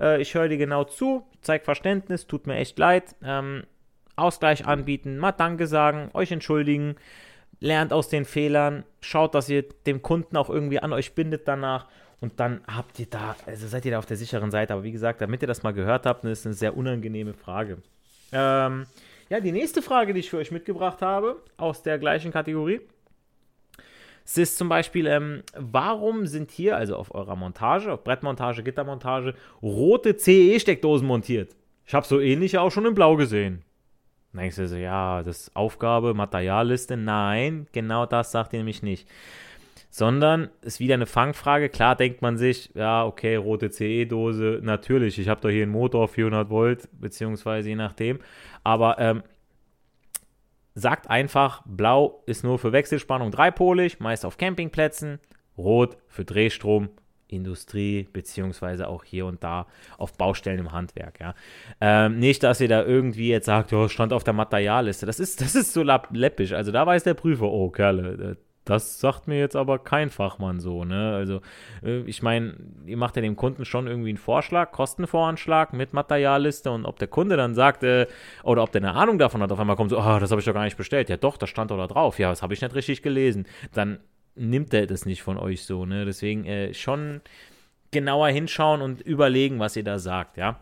äh, 0.00 0.20
ich 0.20 0.34
höre 0.34 0.48
dir 0.48 0.58
genau 0.58 0.84
zu, 0.84 1.24
zeig 1.40 1.64
Verständnis, 1.64 2.26
tut 2.26 2.46
mir 2.46 2.56
echt 2.56 2.78
leid, 2.78 3.14
ähm, 3.22 3.64
Ausgleich 4.16 4.66
anbieten, 4.66 5.18
mal 5.18 5.32
Danke 5.32 5.68
sagen, 5.68 6.10
euch 6.12 6.32
entschuldigen, 6.32 6.96
lernt 7.60 7.92
aus 7.92 8.08
den 8.08 8.24
Fehlern, 8.24 8.84
schaut, 9.00 9.34
dass 9.34 9.48
ihr 9.48 9.64
dem 9.86 10.02
Kunden 10.02 10.36
auch 10.36 10.50
irgendwie 10.50 10.80
an 10.80 10.92
euch 10.92 11.14
bindet 11.14 11.46
danach 11.46 11.86
und 12.20 12.40
dann 12.40 12.60
habt 12.66 12.98
ihr 12.98 13.06
da, 13.06 13.36
also 13.46 13.68
seid 13.68 13.84
ihr 13.84 13.92
da 13.92 13.98
auf 13.98 14.06
der 14.06 14.16
sicheren 14.16 14.50
Seite. 14.50 14.72
Aber 14.72 14.82
wie 14.82 14.92
gesagt, 14.92 15.20
damit 15.20 15.42
ihr 15.42 15.48
das 15.48 15.62
mal 15.62 15.72
gehört 15.72 16.04
habt, 16.06 16.24
ist 16.24 16.46
eine 16.46 16.54
sehr 16.54 16.76
unangenehme 16.76 17.32
Frage. 17.34 17.78
Ähm, 18.32 18.86
ja, 19.28 19.40
die 19.40 19.52
nächste 19.52 19.82
Frage, 19.82 20.14
die 20.14 20.20
ich 20.20 20.30
für 20.30 20.38
euch 20.38 20.50
mitgebracht 20.50 21.00
habe, 21.00 21.36
aus 21.56 21.82
der 21.82 21.98
gleichen 21.98 22.32
Kategorie, 22.32 22.80
Es 24.24 24.36
ist 24.36 24.58
zum 24.58 24.68
Beispiel, 24.68 25.06
ähm, 25.06 25.42
warum 25.56 26.26
sind 26.26 26.50
hier, 26.50 26.76
also 26.76 26.96
auf 26.96 27.14
eurer 27.14 27.36
Montage, 27.36 27.92
auf 27.92 28.04
Brettmontage, 28.04 28.62
Gittermontage, 28.62 29.34
rote 29.62 30.16
CE-Steckdosen 30.16 31.06
montiert? 31.06 31.56
Ich 31.86 31.94
habe 31.94 32.06
so 32.06 32.20
ähnliche 32.20 32.60
auch 32.60 32.70
schon 32.70 32.84
in 32.84 32.94
Blau 32.94 33.16
gesehen. 33.16 33.62
Dann 34.32 34.42
denkst 34.42 34.56
du 34.56 34.68
so, 34.68 34.76
ja, 34.76 35.22
das 35.22 35.40
ist 35.40 35.56
Aufgabe, 35.56 36.12
Materialliste. 36.12 36.96
Nein, 36.98 37.68
genau 37.72 38.04
das 38.04 38.30
sagt 38.30 38.52
ihr 38.52 38.58
nämlich 38.58 38.82
nicht. 38.82 39.08
Sondern 39.90 40.50
ist 40.60 40.80
wieder 40.80 40.94
eine 40.94 41.06
Fangfrage. 41.06 41.68
Klar 41.70 41.96
denkt 41.96 42.20
man 42.20 42.36
sich, 42.36 42.70
ja, 42.74 43.04
okay, 43.04 43.36
rote 43.36 43.70
CE-Dose, 43.70 44.60
natürlich, 44.62 45.18
ich 45.18 45.28
habe 45.28 45.40
doch 45.40 45.48
hier 45.48 45.62
einen 45.62 45.72
Motor 45.72 46.04
auf 46.04 46.12
400 46.12 46.50
Volt, 46.50 46.88
beziehungsweise 46.92 47.70
je 47.70 47.76
nachdem. 47.76 48.18
Aber 48.64 48.98
ähm, 48.98 49.22
sagt 50.74 51.10
einfach, 51.10 51.62
blau 51.66 52.22
ist 52.26 52.44
nur 52.44 52.58
für 52.58 52.72
Wechselspannung 52.72 53.30
dreipolig, 53.30 53.98
meist 54.00 54.24
auf 54.24 54.36
Campingplätzen, 54.36 55.20
rot 55.56 55.96
für 56.06 56.24
Drehstrom, 56.24 56.90
Industrie, 57.28 58.08
beziehungsweise 58.12 58.88
auch 58.88 59.04
hier 59.04 59.26
und 59.26 59.44
da 59.44 59.66
auf 59.98 60.14
Baustellen 60.14 60.58
im 60.58 60.72
Handwerk. 60.72 61.20
Ja. 61.20 61.34
Ähm, 61.80 62.18
nicht, 62.18 62.42
dass 62.42 62.60
ihr 62.60 62.68
da 62.68 62.84
irgendwie 62.84 63.28
jetzt 63.28 63.46
sagt, 63.46 63.70
ja, 63.70 63.88
stand 63.88 64.12
auf 64.12 64.24
der 64.24 64.32
Materialliste. 64.32 65.06
Das 65.06 65.20
ist, 65.20 65.40
das 65.40 65.54
ist 65.54 65.72
so 65.72 65.82
läppisch. 65.82 66.52
Also 66.52 66.72
da 66.72 66.86
weiß 66.86 67.04
der 67.04 67.14
Prüfer, 67.14 67.46
oh 67.46 67.70
Kerle, 67.70 68.36
äh, 68.36 68.47
das 68.68 69.00
sagt 69.00 69.28
mir 69.28 69.38
jetzt 69.38 69.56
aber 69.56 69.78
kein 69.78 70.10
Fachmann 70.10 70.60
so, 70.60 70.84
ne? 70.84 71.14
Also, 71.14 71.40
äh, 71.82 72.00
ich 72.00 72.22
meine, 72.22 72.54
ihr 72.84 72.98
macht 72.98 73.16
ja 73.16 73.22
dem 73.22 73.34
Kunden 73.34 73.64
schon 73.64 73.86
irgendwie 73.86 74.10
einen 74.10 74.18
Vorschlag, 74.18 74.72
Kostenvoranschlag 74.72 75.72
mit 75.72 75.94
Materialliste 75.94 76.70
und 76.70 76.84
ob 76.84 76.98
der 76.98 77.08
Kunde 77.08 77.38
dann 77.38 77.54
sagt, 77.54 77.82
äh, 77.82 78.06
oder 78.42 78.62
ob 78.62 78.70
der 78.72 78.82
eine 78.82 78.92
Ahnung 78.92 79.18
davon 79.18 79.40
hat, 79.42 79.50
auf 79.50 79.58
einmal 79.58 79.76
kommt 79.76 79.88
so, 79.88 79.98
oh, 79.98 80.18
das 80.18 80.30
habe 80.30 80.40
ich 80.40 80.44
doch 80.44 80.52
gar 80.52 80.64
nicht 80.64 80.76
bestellt. 80.76 81.08
Ja, 81.08 81.16
doch, 81.16 81.38
das 81.38 81.48
stand 81.48 81.70
doch 81.70 81.78
da 81.78 81.86
drauf. 81.86 82.18
Ja, 82.18 82.28
das 82.28 82.42
habe 82.42 82.52
ich 82.52 82.60
nicht 82.60 82.74
richtig 82.74 83.00
gelesen. 83.00 83.46
Dann 83.72 84.00
nimmt 84.34 84.74
er 84.74 84.86
das 84.86 85.06
nicht 85.06 85.22
von 85.22 85.38
euch 85.38 85.64
so, 85.64 85.86
ne? 85.86 86.04
Deswegen 86.04 86.44
äh, 86.44 86.74
schon 86.74 87.22
genauer 87.90 88.28
hinschauen 88.28 88.82
und 88.82 89.00
überlegen, 89.00 89.60
was 89.60 89.76
ihr 89.76 89.84
da 89.84 89.98
sagt, 89.98 90.36
ja? 90.36 90.60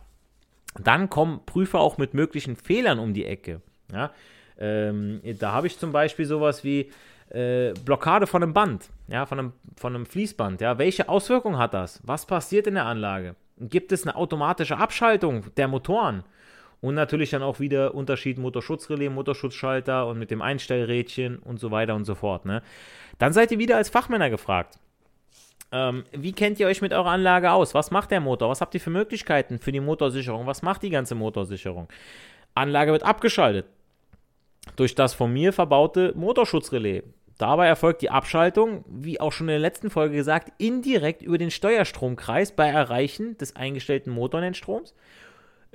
Dann 0.78 1.10
kommen 1.10 1.40
Prüfer 1.44 1.80
auch 1.80 1.98
mit 1.98 2.14
möglichen 2.14 2.54
Fehlern 2.54 3.00
um 3.00 3.14
die 3.14 3.24
Ecke, 3.24 3.62
ja? 3.92 4.12
Ähm, 4.58 5.20
da 5.40 5.50
habe 5.52 5.66
ich 5.66 5.76
zum 5.76 5.90
Beispiel 5.90 6.24
sowas 6.24 6.62
wie, 6.62 6.90
äh, 7.30 7.72
Blockade 7.84 8.26
von 8.26 8.42
einem 8.42 8.52
Band, 8.52 8.90
ja, 9.08 9.26
von 9.26 9.38
einem, 9.38 9.52
von 9.76 9.94
einem 9.94 10.06
Fließband, 10.06 10.60
ja, 10.60 10.78
welche 10.78 11.08
Auswirkungen 11.08 11.58
hat 11.58 11.74
das? 11.74 12.00
Was 12.04 12.26
passiert 12.26 12.66
in 12.66 12.74
der 12.74 12.86
Anlage? 12.86 13.34
Gibt 13.58 13.92
es 13.92 14.04
eine 14.04 14.16
automatische 14.16 14.76
Abschaltung 14.76 15.44
der 15.56 15.68
Motoren? 15.68 16.24
Und 16.82 16.94
natürlich 16.94 17.30
dann 17.30 17.42
auch 17.42 17.58
wieder 17.58 17.94
Unterschied 17.94 18.38
Motorschutzrelais, 18.38 19.08
Motorschutzschalter 19.08 20.06
und 20.06 20.18
mit 20.18 20.30
dem 20.30 20.42
Einstellrädchen 20.42 21.38
und 21.38 21.58
so 21.58 21.70
weiter 21.70 21.94
und 21.94 22.04
so 22.04 22.14
fort. 22.14 22.44
Ne? 22.44 22.62
Dann 23.18 23.32
seid 23.32 23.50
ihr 23.50 23.58
wieder 23.58 23.76
als 23.76 23.88
Fachmänner 23.88 24.28
gefragt. 24.28 24.78
Ähm, 25.72 26.04
wie 26.12 26.32
kennt 26.32 26.60
ihr 26.60 26.66
euch 26.66 26.82
mit 26.82 26.92
eurer 26.92 27.10
Anlage 27.10 27.50
aus? 27.50 27.74
Was 27.74 27.90
macht 27.90 28.10
der 28.10 28.20
Motor? 28.20 28.50
Was 28.50 28.60
habt 28.60 28.74
ihr 28.74 28.80
für 28.80 28.90
Möglichkeiten 28.90 29.58
für 29.58 29.72
die 29.72 29.80
Motorsicherung? 29.80 30.46
Was 30.46 30.62
macht 30.62 30.82
die 30.82 30.90
ganze 30.90 31.14
Motorsicherung? 31.14 31.88
Anlage 32.54 32.92
wird 32.92 33.02
abgeschaltet 33.02 33.66
durch 34.74 34.94
das 34.94 35.14
von 35.14 35.32
mir 35.32 35.52
verbaute 35.52 36.12
Motorschutzrelais. 36.16 37.04
Dabei 37.38 37.66
erfolgt 37.66 38.00
die 38.00 38.10
Abschaltung, 38.10 38.84
wie 38.88 39.20
auch 39.20 39.32
schon 39.32 39.48
in 39.48 39.52
der 39.52 39.58
letzten 39.58 39.90
Folge 39.90 40.16
gesagt, 40.16 40.52
indirekt 40.58 41.22
über 41.22 41.36
den 41.36 41.50
Steuerstromkreis 41.50 42.52
bei 42.52 42.68
Erreichen 42.68 43.36
des 43.36 43.56
eingestellten 43.56 44.10
Motornettstroms 44.10 44.94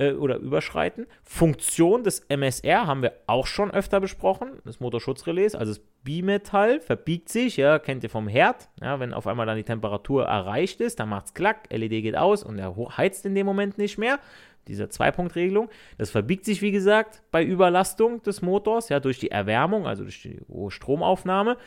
äh, 0.01 0.13
oder 0.13 0.37
Überschreiten. 0.37 1.05
Funktion 1.23 2.03
des 2.03 2.21
MSR 2.27 2.87
haben 2.87 3.03
wir 3.03 3.13
auch 3.27 3.45
schon 3.45 3.71
öfter 3.71 3.99
besprochen, 3.99 4.61
des 4.65 4.79
Motorschutzrelais, 4.79 5.55
also 5.55 5.73
das 5.73 5.81
Bimetall 6.03 6.79
verbiegt 6.79 7.29
sich, 7.29 7.57
ja, 7.57 7.77
kennt 7.77 8.03
ihr 8.03 8.09
vom 8.09 8.27
Herd, 8.27 8.69
ja, 8.81 8.99
wenn 8.99 9.13
auf 9.13 9.27
einmal 9.27 9.45
dann 9.45 9.57
die 9.57 9.63
Temperatur 9.63 10.25
erreicht 10.25 10.81
ist, 10.81 10.99
dann 10.99 11.09
macht 11.09 11.27
es 11.27 11.33
klack, 11.33 11.71
LED 11.71 12.01
geht 12.01 12.17
aus 12.17 12.43
und 12.43 12.57
er 12.57 12.75
heizt 12.97 13.25
in 13.25 13.35
dem 13.35 13.45
Moment 13.45 13.77
nicht 13.77 13.97
mehr 13.97 14.19
dieser 14.67 14.89
Zwei-Punkt-Regelung. 14.89 15.69
Das 15.97 16.11
verbiegt 16.11 16.45
sich, 16.45 16.61
wie 16.61 16.71
gesagt, 16.71 17.23
bei 17.31 17.43
Überlastung 17.43 18.21
des 18.23 18.41
Motors, 18.41 18.89
ja, 18.89 18.99
durch 18.99 19.19
die 19.19 19.31
Erwärmung, 19.31 19.87
also 19.87 20.03
durch 20.03 20.21
die 20.21 20.39
hohe 20.47 20.71
Stromaufnahme. 20.71 21.57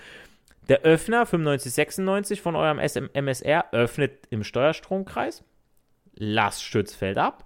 Der 0.68 0.82
Öffner 0.82 1.26
9596 1.26 2.40
von 2.40 2.56
eurem 2.56 2.78
MSR 2.78 3.66
öffnet 3.72 4.12
im 4.30 4.44
Steuerstromkreis. 4.44 5.44
Laststütz 6.14 6.94
fällt 6.94 7.18
ab, 7.18 7.44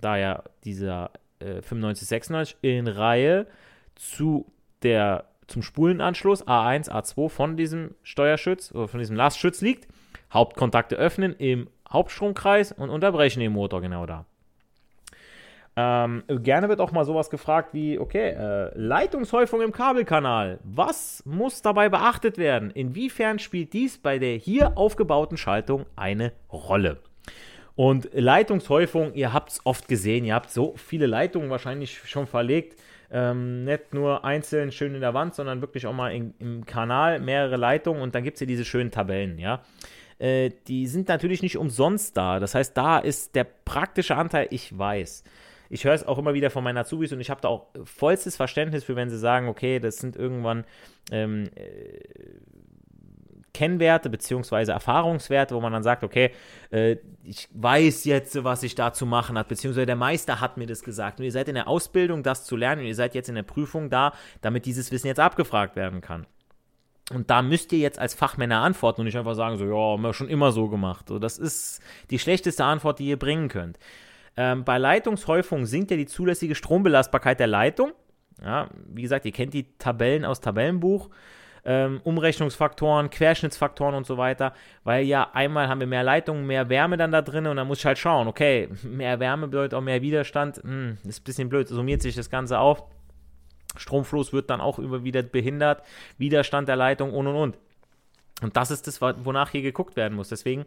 da 0.00 0.16
ja 0.16 0.42
dieser 0.64 1.10
äh, 1.40 1.62
9596 1.62 2.56
in 2.62 2.86
Reihe 2.86 3.46
zu 3.94 4.46
der, 4.82 5.26
zum 5.46 5.62
Spulenanschluss 5.62 6.46
A1, 6.46 6.90
A2 6.90 7.28
von 7.28 7.56
diesem 7.56 7.94
Steuerschütz 8.02 8.72
oder 8.72 8.88
von 8.88 9.00
diesem 9.00 9.16
Lastschütz 9.16 9.60
liegt. 9.60 9.88
Hauptkontakte 10.32 10.96
öffnen 10.96 11.34
im 11.34 11.68
Hauptstromkreis 11.90 12.72
und 12.72 12.90
unterbrechen 12.90 13.40
den 13.40 13.52
Motor 13.52 13.80
genau 13.80 14.06
da. 14.06 14.26
Ähm, 15.76 16.24
gerne 16.28 16.68
wird 16.68 16.80
auch 16.80 16.92
mal 16.92 17.04
sowas 17.04 17.30
gefragt 17.30 17.70
wie, 17.72 17.98
okay, 17.98 18.30
äh, 18.30 18.70
Leitungshäufung 18.76 19.60
im 19.60 19.72
Kabelkanal. 19.72 20.58
Was 20.64 21.22
muss 21.24 21.62
dabei 21.62 21.88
beachtet 21.88 22.38
werden? 22.38 22.70
Inwiefern 22.70 23.38
spielt 23.38 23.72
dies 23.72 23.98
bei 23.98 24.18
der 24.18 24.36
hier 24.36 24.76
aufgebauten 24.76 25.36
Schaltung 25.36 25.86
eine 25.96 26.32
Rolle? 26.52 26.98
Und 27.80 28.10
Leitungshäufung, 28.12 29.14
ihr 29.14 29.32
habt 29.32 29.52
es 29.52 29.60
oft 29.64 29.88
gesehen, 29.88 30.26
ihr 30.26 30.34
habt 30.34 30.50
so 30.50 30.74
viele 30.76 31.06
Leitungen 31.06 31.48
wahrscheinlich 31.48 31.98
schon 32.04 32.26
verlegt. 32.26 32.78
Ähm, 33.10 33.64
nicht 33.64 33.94
nur 33.94 34.22
einzeln 34.22 34.70
schön 34.70 34.94
in 34.94 35.00
der 35.00 35.14
Wand, 35.14 35.34
sondern 35.34 35.62
wirklich 35.62 35.86
auch 35.86 35.94
mal 35.94 36.12
in, 36.12 36.34
im 36.40 36.66
Kanal 36.66 37.20
mehrere 37.20 37.56
Leitungen 37.56 38.02
und 38.02 38.14
dann 38.14 38.22
gibt 38.22 38.34
es 38.34 38.40
hier 38.40 38.46
diese 38.46 38.66
schönen 38.66 38.90
Tabellen, 38.90 39.38
ja. 39.38 39.62
Äh, 40.18 40.50
die 40.68 40.88
sind 40.88 41.08
natürlich 41.08 41.40
nicht 41.40 41.56
umsonst 41.56 42.18
da. 42.18 42.38
Das 42.38 42.54
heißt, 42.54 42.76
da 42.76 42.98
ist 42.98 43.34
der 43.34 43.44
praktische 43.44 44.14
Anteil, 44.14 44.48
ich 44.50 44.78
weiß 44.78 45.24
ich 45.70 45.84
höre 45.84 45.94
es 45.94 46.06
auch 46.06 46.18
immer 46.18 46.34
wieder 46.34 46.50
von 46.50 46.64
meinen 46.64 46.78
Azubis 46.78 47.12
und 47.12 47.20
ich 47.20 47.30
habe 47.30 47.40
da 47.40 47.48
auch 47.48 47.68
vollstes 47.84 48.36
Verständnis 48.36 48.84
für, 48.84 48.96
wenn 48.96 49.08
sie 49.08 49.18
sagen, 49.18 49.48
okay, 49.48 49.78
das 49.78 49.98
sind 49.98 50.16
irgendwann 50.16 50.64
ähm, 51.12 51.48
äh, 51.54 52.00
Kennwerte 53.52 54.10
beziehungsweise 54.10 54.72
Erfahrungswerte, 54.72 55.54
wo 55.54 55.60
man 55.60 55.72
dann 55.72 55.82
sagt, 55.82 56.04
okay, 56.04 56.30
äh, 56.70 56.96
ich 57.22 57.48
weiß 57.52 58.04
jetzt, 58.04 58.42
was 58.44 58.62
ich 58.62 58.74
da 58.74 58.92
zu 58.92 59.06
machen 59.06 59.38
hat, 59.38 59.48
beziehungsweise 59.48 59.86
der 59.86 59.96
Meister 59.96 60.40
hat 60.40 60.56
mir 60.56 60.66
das 60.66 60.82
gesagt 60.82 61.18
und 61.18 61.24
ihr 61.24 61.32
seid 61.32 61.48
in 61.48 61.54
der 61.54 61.68
Ausbildung, 61.68 62.22
das 62.22 62.44
zu 62.44 62.56
lernen 62.56 62.82
und 62.82 62.88
ihr 62.88 62.94
seid 62.94 63.14
jetzt 63.14 63.28
in 63.28 63.34
der 63.34 63.42
Prüfung 63.42 63.90
da, 63.90 64.12
damit 64.40 64.66
dieses 64.66 64.90
Wissen 64.92 65.06
jetzt 65.06 65.20
abgefragt 65.20 65.76
werden 65.76 66.00
kann. 66.00 66.26
Und 67.12 67.28
da 67.28 67.42
müsst 67.42 67.72
ihr 67.72 67.80
jetzt 67.80 67.98
als 67.98 68.14
Fachmänner 68.14 68.60
antworten 68.60 69.00
und 69.00 69.06
nicht 69.06 69.18
einfach 69.18 69.34
sagen, 69.34 69.58
so, 69.58 69.64
ja, 69.64 69.92
haben 69.92 70.02
wir 70.02 70.14
schon 70.14 70.28
immer 70.28 70.52
so 70.52 70.68
gemacht. 70.68 71.08
So, 71.08 71.18
das 71.18 71.38
ist 71.38 71.80
die 72.10 72.20
schlechteste 72.20 72.64
Antwort, 72.64 73.00
die 73.00 73.08
ihr 73.08 73.18
bringen 73.18 73.48
könnt. 73.48 73.78
Ähm, 74.36 74.64
bei 74.64 74.78
Leitungshäufung 74.78 75.66
sinkt 75.66 75.90
ja 75.90 75.96
die 75.96 76.06
zulässige 76.06 76.54
Strombelastbarkeit 76.54 77.40
der 77.40 77.48
Leitung. 77.48 77.92
Ja, 78.42 78.70
wie 78.86 79.02
gesagt, 79.02 79.26
ihr 79.26 79.32
kennt 79.32 79.54
die 79.54 79.76
Tabellen 79.76 80.24
aus 80.24 80.40
Tabellenbuch. 80.40 81.10
Ähm, 81.64 82.00
Umrechnungsfaktoren, 82.04 83.10
Querschnittsfaktoren 83.10 83.94
und 83.94 84.06
so 84.06 84.16
weiter, 84.16 84.54
weil 84.84 85.04
ja 85.04 85.30
einmal 85.32 85.68
haben 85.68 85.80
wir 85.80 85.86
mehr 85.86 86.02
Leitungen, 86.02 86.46
mehr 86.46 86.68
Wärme 86.68 86.96
dann 86.96 87.12
da 87.12 87.22
drin 87.22 87.46
und 87.46 87.56
dann 87.56 87.66
muss 87.66 87.78
ich 87.78 87.86
halt 87.86 87.98
schauen, 87.98 88.28
okay, 88.28 88.68
mehr 88.82 89.20
Wärme 89.20 89.48
bedeutet 89.48 89.74
auch 89.74 89.82
mehr 89.82 90.02
Widerstand, 90.02 90.58
hm, 90.62 90.98
ist 91.06 91.20
ein 91.20 91.24
bisschen 91.24 91.48
blöd, 91.48 91.68
summiert 91.68 92.02
sich 92.02 92.14
das 92.14 92.30
Ganze 92.30 92.58
auf, 92.58 92.82
Stromfluss 93.76 94.32
wird 94.32 94.50
dann 94.50 94.60
auch 94.60 94.78
immer 94.78 95.04
wieder 95.04 95.22
behindert, 95.22 95.82
Widerstand 96.18 96.68
der 96.68 96.76
Leitung 96.76 97.12
und 97.12 97.26
und 97.26 97.36
und. 97.36 97.58
Und 98.42 98.56
das 98.56 98.70
ist 98.70 98.86
das, 98.86 99.00
wonach 99.00 99.50
hier 99.50 99.62
geguckt 99.62 99.96
werden 99.96 100.14
muss. 100.14 100.30
Deswegen 100.30 100.64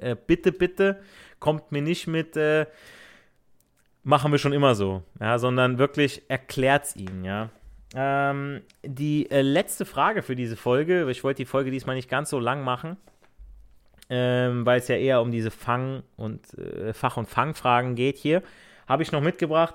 äh, 0.00 0.16
bitte, 0.26 0.52
bitte 0.52 1.00
kommt 1.38 1.72
mir 1.72 1.82
nicht 1.82 2.06
mit, 2.06 2.36
äh, 2.36 2.66
machen 4.02 4.32
wir 4.32 4.38
schon 4.38 4.52
immer 4.52 4.74
so, 4.74 5.02
ja, 5.20 5.38
sondern 5.38 5.78
wirklich 5.78 6.22
erklärt 6.28 6.84
es 6.84 6.96
ihnen, 6.96 7.24
ja. 7.24 7.50
Ähm, 7.94 8.62
die 8.82 9.30
äh, 9.30 9.42
letzte 9.42 9.84
Frage 9.84 10.22
für 10.22 10.34
diese 10.34 10.56
Folge, 10.56 11.08
ich 11.10 11.22
wollte 11.22 11.42
die 11.42 11.46
Folge 11.46 11.70
diesmal 11.70 11.94
nicht 11.94 12.10
ganz 12.10 12.28
so 12.28 12.40
lang 12.40 12.64
machen, 12.64 12.96
ähm, 14.10 14.66
weil 14.66 14.80
es 14.80 14.88
ja 14.88 14.96
eher 14.96 15.22
um 15.22 15.30
diese 15.30 15.52
Fang- 15.52 16.02
und 16.16 16.58
äh, 16.58 16.92
Fach- 16.92 17.16
und 17.16 17.28
Fangfragen 17.28 17.94
geht 17.94 18.16
hier, 18.16 18.42
habe 18.88 19.04
ich 19.04 19.12
noch 19.12 19.20
mitgebracht. 19.20 19.74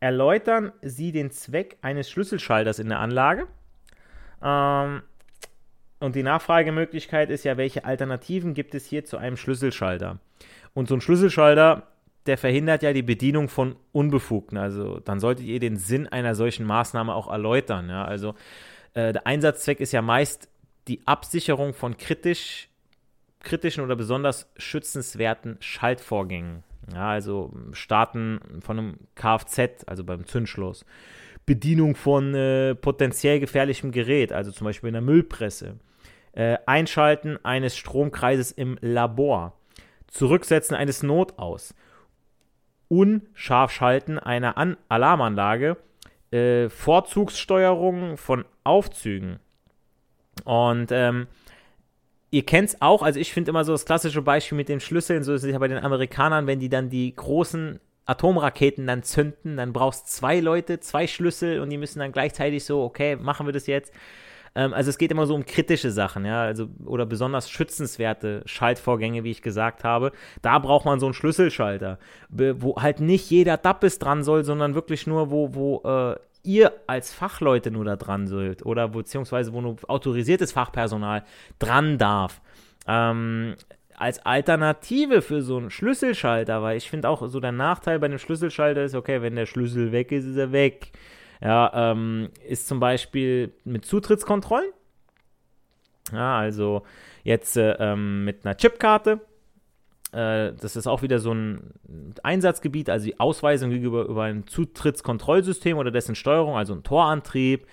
Erläutern 0.00 0.72
Sie 0.82 1.10
den 1.10 1.32
Zweck 1.32 1.76
eines 1.82 2.08
Schlüsselschalters 2.08 2.78
in 2.78 2.88
der 2.88 3.00
Anlage. 3.00 3.48
Ähm, 4.40 5.02
und 5.98 6.14
die 6.14 6.22
Nachfragemöglichkeit 6.22 7.28
ist 7.28 7.44
ja, 7.44 7.56
welche 7.56 7.84
Alternativen 7.84 8.54
gibt 8.54 8.76
es 8.76 8.86
hier 8.86 9.04
zu 9.04 9.16
einem 9.16 9.36
Schlüsselschalter? 9.36 10.20
Und 10.74 10.86
so 10.86 10.94
ein 10.94 11.00
Schlüsselschalter, 11.00 11.88
der 12.28 12.38
verhindert 12.38 12.82
ja 12.82 12.92
die 12.92 13.02
Bedienung 13.02 13.48
von 13.48 13.76
Unbefugten. 13.92 14.58
Also 14.58 15.00
dann 15.00 15.18
solltet 15.18 15.46
ihr 15.46 15.58
den 15.58 15.76
Sinn 15.76 16.06
einer 16.06 16.34
solchen 16.34 16.66
Maßnahme 16.66 17.14
auch 17.14 17.28
erläutern. 17.28 17.88
Ja? 17.88 18.04
Also 18.04 18.34
äh, 18.94 19.12
der 19.12 19.26
Einsatzzweck 19.26 19.80
ist 19.80 19.92
ja 19.92 20.02
meist 20.02 20.48
die 20.86 21.06
Absicherung 21.06 21.74
von 21.74 21.96
kritisch, 21.96 22.68
kritischen 23.40 23.82
oder 23.82 23.96
besonders 23.96 24.50
schützenswerten 24.56 25.56
Schaltvorgängen. 25.60 26.62
Ja, 26.92 27.10
also 27.10 27.52
Starten 27.72 28.40
von 28.60 28.78
einem 28.78 28.94
Kfz, 29.14 29.84
also 29.86 30.04
beim 30.04 30.24
Zündschloss. 30.24 30.86
Bedienung 31.44 31.94
von 31.94 32.34
äh, 32.34 32.74
potenziell 32.74 33.40
gefährlichem 33.40 33.90
Gerät, 33.90 34.32
also 34.32 34.52
zum 34.52 34.66
Beispiel 34.66 34.88
in 34.88 34.94
der 34.94 35.02
Müllpresse 35.02 35.76
äh, 36.32 36.58
Einschalten 36.66 37.38
eines 37.44 37.76
Stromkreises 37.76 38.52
im 38.52 38.78
Labor, 38.80 39.54
Zurücksetzen 40.06 40.76
eines 40.76 41.02
Notaus, 41.02 41.74
Unscharfschalten 42.88 44.18
einer 44.18 44.56
An 44.56 44.76
Alarmanlage, 44.88 45.76
äh, 46.30 46.68
Vorzugssteuerung 46.68 48.16
von 48.16 48.44
Aufzügen. 48.64 49.38
Und 50.44 50.90
ähm, 50.92 51.26
ihr 52.30 52.44
kennt 52.44 52.70
es 52.70 52.82
auch, 52.82 53.02
also 53.02 53.18
ich 53.20 53.32
finde 53.32 53.50
immer 53.50 53.64
so 53.64 53.72
das 53.72 53.84
klassische 53.84 54.22
Beispiel 54.22 54.56
mit 54.56 54.68
den 54.68 54.80
Schlüsseln, 54.80 55.22
so 55.22 55.34
ist 55.34 55.44
es 55.44 55.52
ja 55.52 55.58
bei 55.58 55.68
den 55.68 55.82
Amerikanern, 55.82 56.46
wenn 56.46 56.60
die 56.60 56.68
dann 56.68 56.90
die 56.90 57.14
großen 57.14 57.80
Atomraketen 58.04 58.86
dann 58.86 59.02
zünden, 59.02 59.58
dann 59.58 59.72
brauchst 59.72 60.10
zwei 60.10 60.40
Leute, 60.40 60.80
zwei 60.80 61.06
Schlüssel 61.06 61.60
und 61.60 61.68
die 61.70 61.76
müssen 61.76 61.98
dann 61.98 62.12
gleichzeitig 62.12 62.64
so, 62.64 62.82
okay, 62.82 63.16
machen 63.16 63.46
wir 63.46 63.52
das 63.52 63.66
jetzt. 63.66 63.92
Ähm, 64.54 64.72
also 64.74 64.90
es 64.90 64.98
geht 64.98 65.10
immer 65.10 65.26
so 65.26 65.34
um 65.34 65.44
kritische 65.44 65.90
Sachen, 65.90 66.24
ja, 66.24 66.42
also 66.42 66.68
oder 66.84 67.06
besonders 67.06 67.50
schützenswerte 67.50 68.42
Schaltvorgänge, 68.46 69.24
wie 69.24 69.30
ich 69.30 69.42
gesagt 69.42 69.84
habe. 69.84 70.12
Da 70.42 70.58
braucht 70.58 70.84
man 70.84 71.00
so 71.00 71.06
einen 71.06 71.14
Schlüsselschalter, 71.14 71.98
wo 72.28 72.76
halt 72.76 73.00
nicht 73.00 73.30
jeder 73.30 73.56
Dappes 73.56 73.98
dran 73.98 74.22
soll, 74.22 74.44
sondern 74.44 74.74
wirklich 74.74 75.06
nur, 75.06 75.30
wo, 75.30 75.54
wo 75.54 75.82
äh, 75.84 76.16
ihr 76.42 76.72
als 76.86 77.12
Fachleute 77.12 77.70
nur 77.70 77.84
da 77.84 77.96
dran 77.96 78.26
sollt 78.26 78.64
oder 78.64 78.88
beziehungsweise 78.88 79.52
wo 79.52 79.60
nur 79.60 79.76
autorisiertes 79.86 80.52
Fachpersonal 80.52 81.24
dran 81.58 81.98
darf. 81.98 82.40
Ähm, 82.86 83.54
als 83.98 84.24
Alternative 84.24 85.22
für 85.22 85.42
so 85.42 85.56
einen 85.56 85.70
Schlüsselschalter, 85.70 86.62
weil 86.62 86.76
ich 86.76 86.88
finde 86.88 87.08
auch 87.08 87.26
so 87.28 87.40
der 87.40 87.52
Nachteil 87.52 87.98
bei 87.98 88.06
einem 88.06 88.18
Schlüsselschalter 88.18 88.84
ist, 88.84 88.94
okay, 88.94 89.22
wenn 89.22 89.34
der 89.34 89.46
Schlüssel 89.46 89.90
weg 89.90 90.12
ist, 90.12 90.24
ist 90.24 90.36
er 90.36 90.52
weg. 90.52 90.92
Ja, 91.40 91.92
ähm, 91.92 92.30
ist 92.46 92.68
zum 92.68 92.80
Beispiel 92.80 93.52
mit 93.64 93.84
Zutrittskontrollen. 93.84 94.70
Ja, 96.12 96.38
also 96.38 96.82
jetzt 97.22 97.56
äh, 97.56 97.72
ähm, 97.78 98.24
mit 98.24 98.44
einer 98.44 98.56
Chipkarte. 98.56 99.20
Äh, 100.12 100.52
das 100.54 100.76
ist 100.76 100.86
auch 100.86 101.02
wieder 101.02 101.18
so 101.18 101.32
ein 101.32 101.74
Einsatzgebiet, 102.22 102.90
also 102.90 103.06
die 103.06 103.20
Ausweisung 103.20 103.70
gegenüber 103.70 104.04
über 104.04 104.24
ein 104.24 104.46
Zutrittskontrollsystem 104.46 105.76
oder 105.76 105.90
dessen 105.90 106.14
Steuerung, 106.14 106.56
also 106.56 106.74
ein 106.74 106.82
Torantrieb. 106.82 107.66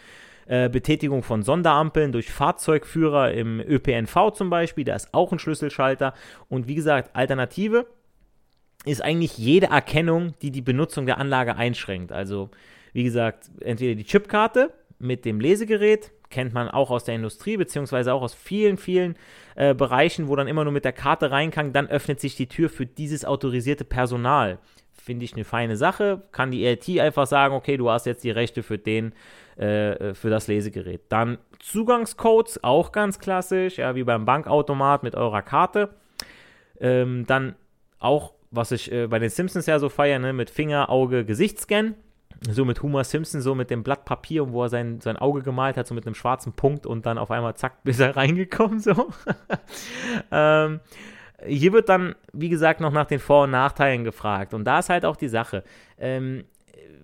Äh, 0.47 0.69
Betätigung 0.69 1.23
von 1.23 1.41
Sonderampeln 1.41 2.11
durch 2.11 2.31
Fahrzeugführer 2.31 3.31
im 3.31 3.59
ÖPNV 3.59 4.31
zum 4.31 4.51
Beispiel, 4.51 4.83
da 4.83 4.95
ist 4.95 5.11
auch 5.11 5.31
ein 5.31 5.39
Schlüsselschalter. 5.39 6.13
Und 6.49 6.67
wie 6.67 6.75
gesagt, 6.75 7.15
Alternative 7.15 7.87
ist 8.85 9.01
eigentlich 9.01 9.39
jede 9.39 9.67
Erkennung, 9.67 10.35
die 10.43 10.51
die 10.51 10.61
Benutzung 10.61 11.07
der 11.07 11.17
Anlage 11.17 11.55
einschränkt. 11.55 12.11
Also 12.11 12.51
wie 12.95 13.03
gesagt, 13.03 13.51
entweder 13.59 13.93
die 13.93 14.05
Chipkarte 14.05 14.71
mit 14.99 15.25
dem 15.25 15.41
Lesegerät, 15.41 16.11
kennt 16.29 16.53
man 16.53 16.69
auch 16.69 16.91
aus 16.91 17.03
der 17.03 17.15
Industrie, 17.15 17.57
beziehungsweise 17.57 18.13
auch 18.13 18.21
aus 18.21 18.33
vielen, 18.33 18.77
vielen 18.77 19.17
äh, 19.55 19.75
Bereichen, 19.75 20.29
wo 20.29 20.35
dann 20.37 20.47
immer 20.47 20.63
nur 20.63 20.71
mit 20.71 20.85
der 20.85 20.93
Karte 20.93 21.29
rein 21.29 21.51
kann, 21.51 21.73
dann 21.73 21.89
öffnet 21.89 22.21
sich 22.21 22.37
die 22.37 22.47
Tür 22.47 22.69
für 22.69 22.85
dieses 22.85 23.25
autorisierte 23.25 23.83
Personal. 23.83 24.59
Finde 24.93 25.25
ich 25.25 25.33
eine 25.33 25.43
feine 25.43 25.75
Sache. 25.75 26.21
Kann 26.31 26.51
die 26.51 26.63
ELT 26.63 26.87
einfach 27.01 27.27
sagen, 27.27 27.53
okay, 27.53 27.75
du 27.75 27.89
hast 27.89 28.05
jetzt 28.05 28.23
die 28.23 28.31
Rechte 28.31 28.63
für 28.63 28.77
den 28.77 29.11
äh, 29.57 30.13
für 30.13 30.29
das 30.29 30.47
Lesegerät. 30.47 31.01
Dann 31.09 31.37
Zugangscodes, 31.59 32.63
auch 32.63 32.93
ganz 32.93 33.19
klassisch, 33.19 33.77
ja, 33.77 33.93
wie 33.95 34.05
beim 34.05 34.23
Bankautomat 34.23 35.03
mit 35.03 35.15
eurer 35.15 35.41
Karte. 35.41 35.89
Ähm, 36.79 37.25
dann 37.27 37.55
auch, 37.99 38.31
was 38.51 38.71
ich 38.71 38.89
äh, 38.89 39.07
bei 39.07 39.19
den 39.19 39.29
Simpsons 39.29 39.65
ja 39.65 39.79
so 39.79 39.89
feiere, 39.89 40.19
ne, 40.19 40.31
mit 40.31 40.49
Finger, 40.49 40.89
Auge, 40.89 41.25
Gesichtsscan. 41.25 41.95
So 42.41 42.65
mit 42.65 42.81
Homer 42.81 43.03
Simpson, 43.03 43.41
so 43.41 43.55
mit 43.55 43.69
dem 43.69 43.83
Blatt 43.83 44.05
Papier, 44.05 44.51
wo 44.51 44.63
er 44.63 44.69
sein, 44.69 45.01
sein 45.01 45.17
Auge 45.17 45.41
gemalt 45.41 45.77
hat, 45.77 45.87
so 45.87 45.95
mit 45.95 46.05
einem 46.05 46.15
schwarzen 46.15 46.53
Punkt 46.53 46.85
und 46.85 47.05
dann 47.05 47.17
auf 47.17 47.31
einmal 47.31 47.55
zack, 47.55 47.73
bis 47.83 47.99
er 47.99 48.15
reingekommen, 48.15 48.79
so. 48.79 49.09
ähm, 50.31 50.79
hier 51.45 51.73
wird 51.73 51.89
dann, 51.89 52.15
wie 52.33 52.49
gesagt, 52.49 52.79
noch 52.79 52.91
nach 52.91 53.05
den 53.05 53.19
Vor- 53.19 53.43
und 53.43 53.51
Nachteilen 53.51 54.03
gefragt. 54.03 54.53
Und 54.53 54.65
da 54.65 54.79
ist 54.79 54.89
halt 54.89 55.05
auch 55.05 55.17
die 55.17 55.27
Sache. 55.27 55.63
Ähm, 55.97 56.45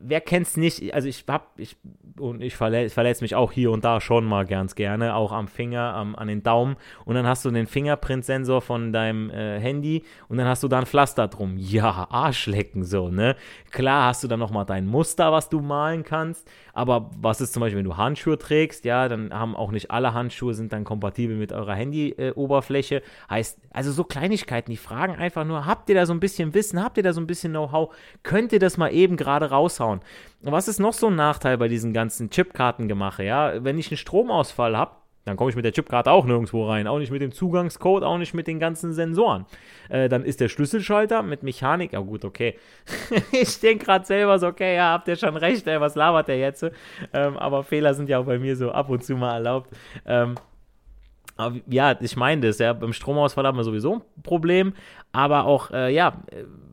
wer 0.03 0.21
kennt's 0.21 0.57
nicht? 0.57 0.93
Also 0.93 1.07
ich 1.07 1.25
hab, 1.27 1.59
ich, 1.59 1.77
und 2.17 2.41
ich 2.41 2.55
verletze 2.55 2.93
verletz 2.93 3.21
mich 3.21 3.35
auch 3.35 3.51
hier 3.51 3.71
und 3.71 3.83
da 3.83 4.01
schon 4.01 4.25
mal 4.25 4.45
ganz 4.45 4.75
gerne, 4.75 5.15
auch 5.15 5.31
am 5.31 5.47
Finger, 5.47 5.93
am, 5.93 6.15
an 6.15 6.27
den 6.27 6.43
Daumen. 6.43 6.75
Und 7.05 7.15
dann 7.15 7.27
hast 7.27 7.45
du 7.45 7.51
den 7.51 7.67
Fingerprint-Sensor 7.67 8.61
von 8.61 8.91
deinem 8.91 9.29
äh, 9.29 9.59
Handy 9.59 10.03
und 10.27 10.37
dann 10.37 10.47
hast 10.47 10.63
du 10.63 10.67
da 10.67 10.79
ein 10.79 10.85
Pflaster 10.85 11.27
drum. 11.27 11.55
Ja, 11.57 12.07
Arschlecken 12.09 12.83
so, 12.83 13.09
ne? 13.09 13.35
Klar 13.71 14.07
hast 14.07 14.23
du 14.23 14.27
dann 14.27 14.39
nochmal 14.39 14.65
dein 14.65 14.87
Muster, 14.87 15.31
was 15.31 15.49
du 15.49 15.61
malen 15.61 16.03
kannst. 16.03 16.49
Aber 16.73 17.11
was 17.19 17.41
ist 17.41 17.53
zum 17.53 17.61
Beispiel, 17.61 17.79
wenn 17.79 17.85
du 17.85 17.97
Handschuhe 17.97 18.37
trägst, 18.37 18.85
ja, 18.85 19.09
dann 19.09 19.33
haben 19.33 19.55
auch 19.55 19.71
nicht 19.71 19.91
alle 19.91 20.13
Handschuhe 20.13 20.53
sind 20.53 20.71
dann 20.71 20.83
kompatibel 20.83 21.35
mit 21.35 21.51
eurer 21.51 21.75
Handy-Oberfläche. 21.75 22.97
Äh, 22.97 23.01
heißt, 23.29 23.59
also 23.71 23.91
so 23.91 24.03
Kleinigkeiten, 24.03 24.71
die 24.71 24.77
fragen 24.77 25.15
einfach 25.15 25.45
nur, 25.45 25.65
habt 25.65 25.89
ihr 25.89 25.95
da 25.95 26.05
so 26.05 26.13
ein 26.13 26.19
bisschen 26.19 26.53
Wissen, 26.53 26.81
habt 26.81 26.97
ihr 26.97 27.03
da 27.03 27.13
so 27.13 27.21
ein 27.21 27.27
bisschen 27.27 27.51
Know-how? 27.51 27.93
Könnt 28.23 28.53
ihr 28.53 28.59
das 28.59 28.77
mal 28.77 28.93
eben 28.93 29.17
gerade 29.17 29.51
raushauen? 29.61 30.01
Was 30.41 30.67
ist 30.67 30.79
noch 30.79 30.93
so 30.93 31.07
ein 31.07 31.15
Nachteil 31.15 31.57
bei 31.57 31.67
diesen 31.67 31.93
ganzen 31.93 32.29
Chipkartengemache, 32.29 33.23
ja? 33.23 33.63
Wenn 33.63 33.77
ich 33.77 33.89
einen 33.89 33.97
Stromausfall 33.97 34.75
habe, 34.75 34.91
dann 35.25 35.37
komme 35.37 35.51
ich 35.51 35.55
mit 35.55 35.65
der 35.65 35.71
Chipkarte 35.71 36.11
auch 36.11 36.25
nirgendwo 36.25 36.67
rein. 36.67 36.87
Auch 36.87 36.97
nicht 36.97 37.11
mit 37.11 37.21
dem 37.21 37.31
Zugangscode, 37.31 38.03
auch 38.03 38.17
nicht 38.17 38.33
mit 38.33 38.47
den 38.47 38.59
ganzen 38.59 38.91
Sensoren. 38.91 39.45
Äh, 39.89 40.09
dann 40.09 40.23
ist 40.23 40.41
der 40.41 40.49
Schlüsselschalter 40.49 41.21
mit 41.21 41.43
Mechanik. 41.43 41.93
Ja, 41.93 41.99
gut, 41.99 42.25
okay. 42.25 42.57
ich 43.31 43.59
denke 43.59 43.85
gerade 43.85 44.05
selber 44.05 44.39
so, 44.39 44.47
okay, 44.47 44.75
ja, 44.75 44.93
habt 44.93 45.07
ihr 45.07 45.15
schon 45.15 45.37
recht, 45.37 45.67
ey, 45.67 45.79
was 45.79 45.93
labert 45.93 46.27
der 46.27 46.39
jetzt? 46.39 46.65
Ähm, 47.13 47.37
aber 47.37 47.63
Fehler 47.63 47.93
sind 47.93 48.09
ja 48.09 48.17
auch 48.17 48.25
bei 48.25 48.39
mir 48.39 48.55
so 48.55 48.71
ab 48.71 48.89
und 48.89 49.03
zu 49.03 49.15
mal 49.15 49.33
erlaubt. 49.33 49.69
Ähm, 50.07 50.35
ja, 51.67 51.95
ich 51.99 52.15
meine 52.15 52.47
das, 52.47 52.59
ja, 52.59 52.73
beim 52.73 52.93
Stromausfall 52.93 53.45
haben 53.45 53.57
wir 53.57 53.63
sowieso 53.63 53.95
ein 53.95 54.23
Problem, 54.23 54.73
aber 55.11 55.45
auch, 55.45 55.71
äh, 55.71 55.93
ja, 55.93 56.21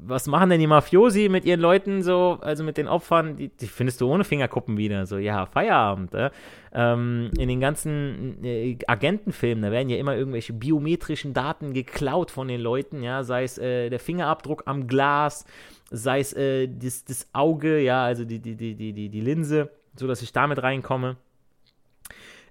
was 0.00 0.26
machen 0.26 0.50
denn 0.50 0.60
die 0.60 0.66
Mafiosi 0.66 1.28
mit 1.28 1.44
ihren 1.44 1.60
Leuten 1.60 2.02
so, 2.02 2.38
also 2.40 2.64
mit 2.64 2.76
den 2.76 2.88
Opfern, 2.88 3.36
die, 3.36 3.48
die 3.48 3.66
findest 3.66 4.00
du 4.00 4.10
ohne 4.10 4.24
Fingerkuppen 4.24 4.76
wieder, 4.76 5.06
so, 5.06 5.18
ja, 5.18 5.46
Feierabend, 5.46 6.14
äh? 6.14 6.30
ähm, 6.72 7.30
in 7.38 7.48
den 7.48 7.60
ganzen 7.60 8.42
äh, 8.44 8.78
Agentenfilmen, 8.86 9.62
da 9.62 9.70
werden 9.70 9.88
ja 9.88 9.96
immer 9.96 10.16
irgendwelche 10.16 10.52
biometrischen 10.52 11.34
Daten 11.34 11.72
geklaut 11.72 12.30
von 12.30 12.48
den 12.48 12.60
Leuten, 12.60 13.02
ja, 13.02 13.22
sei 13.22 13.44
es 13.44 13.58
äh, 13.58 13.90
der 13.90 14.00
Fingerabdruck 14.00 14.62
am 14.66 14.86
Glas, 14.86 15.44
sei 15.90 16.20
es 16.20 16.32
äh, 16.32 16.68
das, 16.68 17.04
das 17.04 17.28
Auge, 17.32 17.80
ja, 17.80 18.04
also 18.04 18.24
die, 18.24 18.38
die, 18.38 18.54
die, 18.54 18.74
die, 18.74 18.92
die, 18.92 19.08
die 19.08 19.20
Linse, 19.20 19.70
so 19.96 20.06
dass 20.06 20.22
ich 20.22 20.32
damit 20.32 20.62
reinkomme. 20.62 21.16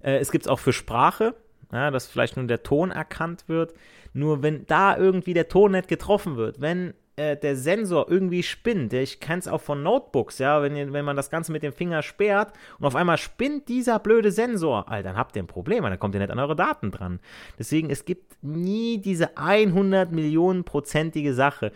Äh, 0.02 0.18
es 0.18 0.30
gibt 0.30 0.46
es 0.46 0.48
auch 0.48 0.58
für 0.58 0.72
Sprache, 0.72 1.34
ja, 1.72 1.90
dass 1.90 2.06
vielleicht 2.06 2.36
nur 2.36 2.46
der 2.46 2.62
Ton 2.62 2.90
erkannt 2.90 3.44
wird. 3.48 3.74
Nur 4.12 4.42
wenn 4.42 4.66
da 4.66 4.96
irgendwie 4.96 5.34
der 5.34 5.48
Ton 5.48 5.72
nicht 5.72 5.88
getroffen 5.88 6.36
wird, 6.36 6.60
wenn 6.60 6.94
äh, 7.16 7.36
der 7.36 7.56
Sensor 7.56 8.06
irgendwie 8.08 8.42
spinnt, 8.42 8.92
ich 8.92 9.20
kenne 9.20 9.40
es 9.40 9.48
auch 9.48 9.60
von 9.60 9.82
Notebooks, 9.82 10.38
ja, 10.38 10.62
wenn, 10.62 10.92
wenn 10.92 11.04
man 11.04 11.16
das 11.16 11.30
Ganze 11.30 11.52
mit 11.52 11.62
dem 11.62 11.72
Finger 11.72 12.02
sperrt 12.02 12.52
und 12.78 12.86
auf 12.86 12.96
einmal 12.96 13.18
spinnt 13.18 13.68
dieser 13.68 13.98
blöde 13.98 14.30
Sensor, 14.32 14.88
Alter, 14.88 15.10
dann 15.10 15.16
habt 15.16 15.36
ihr 15.36 15.42
ein 15.42 15.46
Problem, 15.46 15.84
dann 15.84 15.98
kommt 15.98 16.14
ihr 16.14 16.20
nicht 16.20 16.30
an 16.30 16.38
eure 16.38 16.56
Daten 16.56 16.90
dran. 16.90 17.20
Deswegen, 17.58 17.90
es 17.90 18.04
gibt 18.04 18.42
nie 18.42 18.98
diese 18.98 19.36
100 19.36 20.10
Millionen 20.10 20.64
prozentige 20.64 21.34
Sache. 21.34 21.72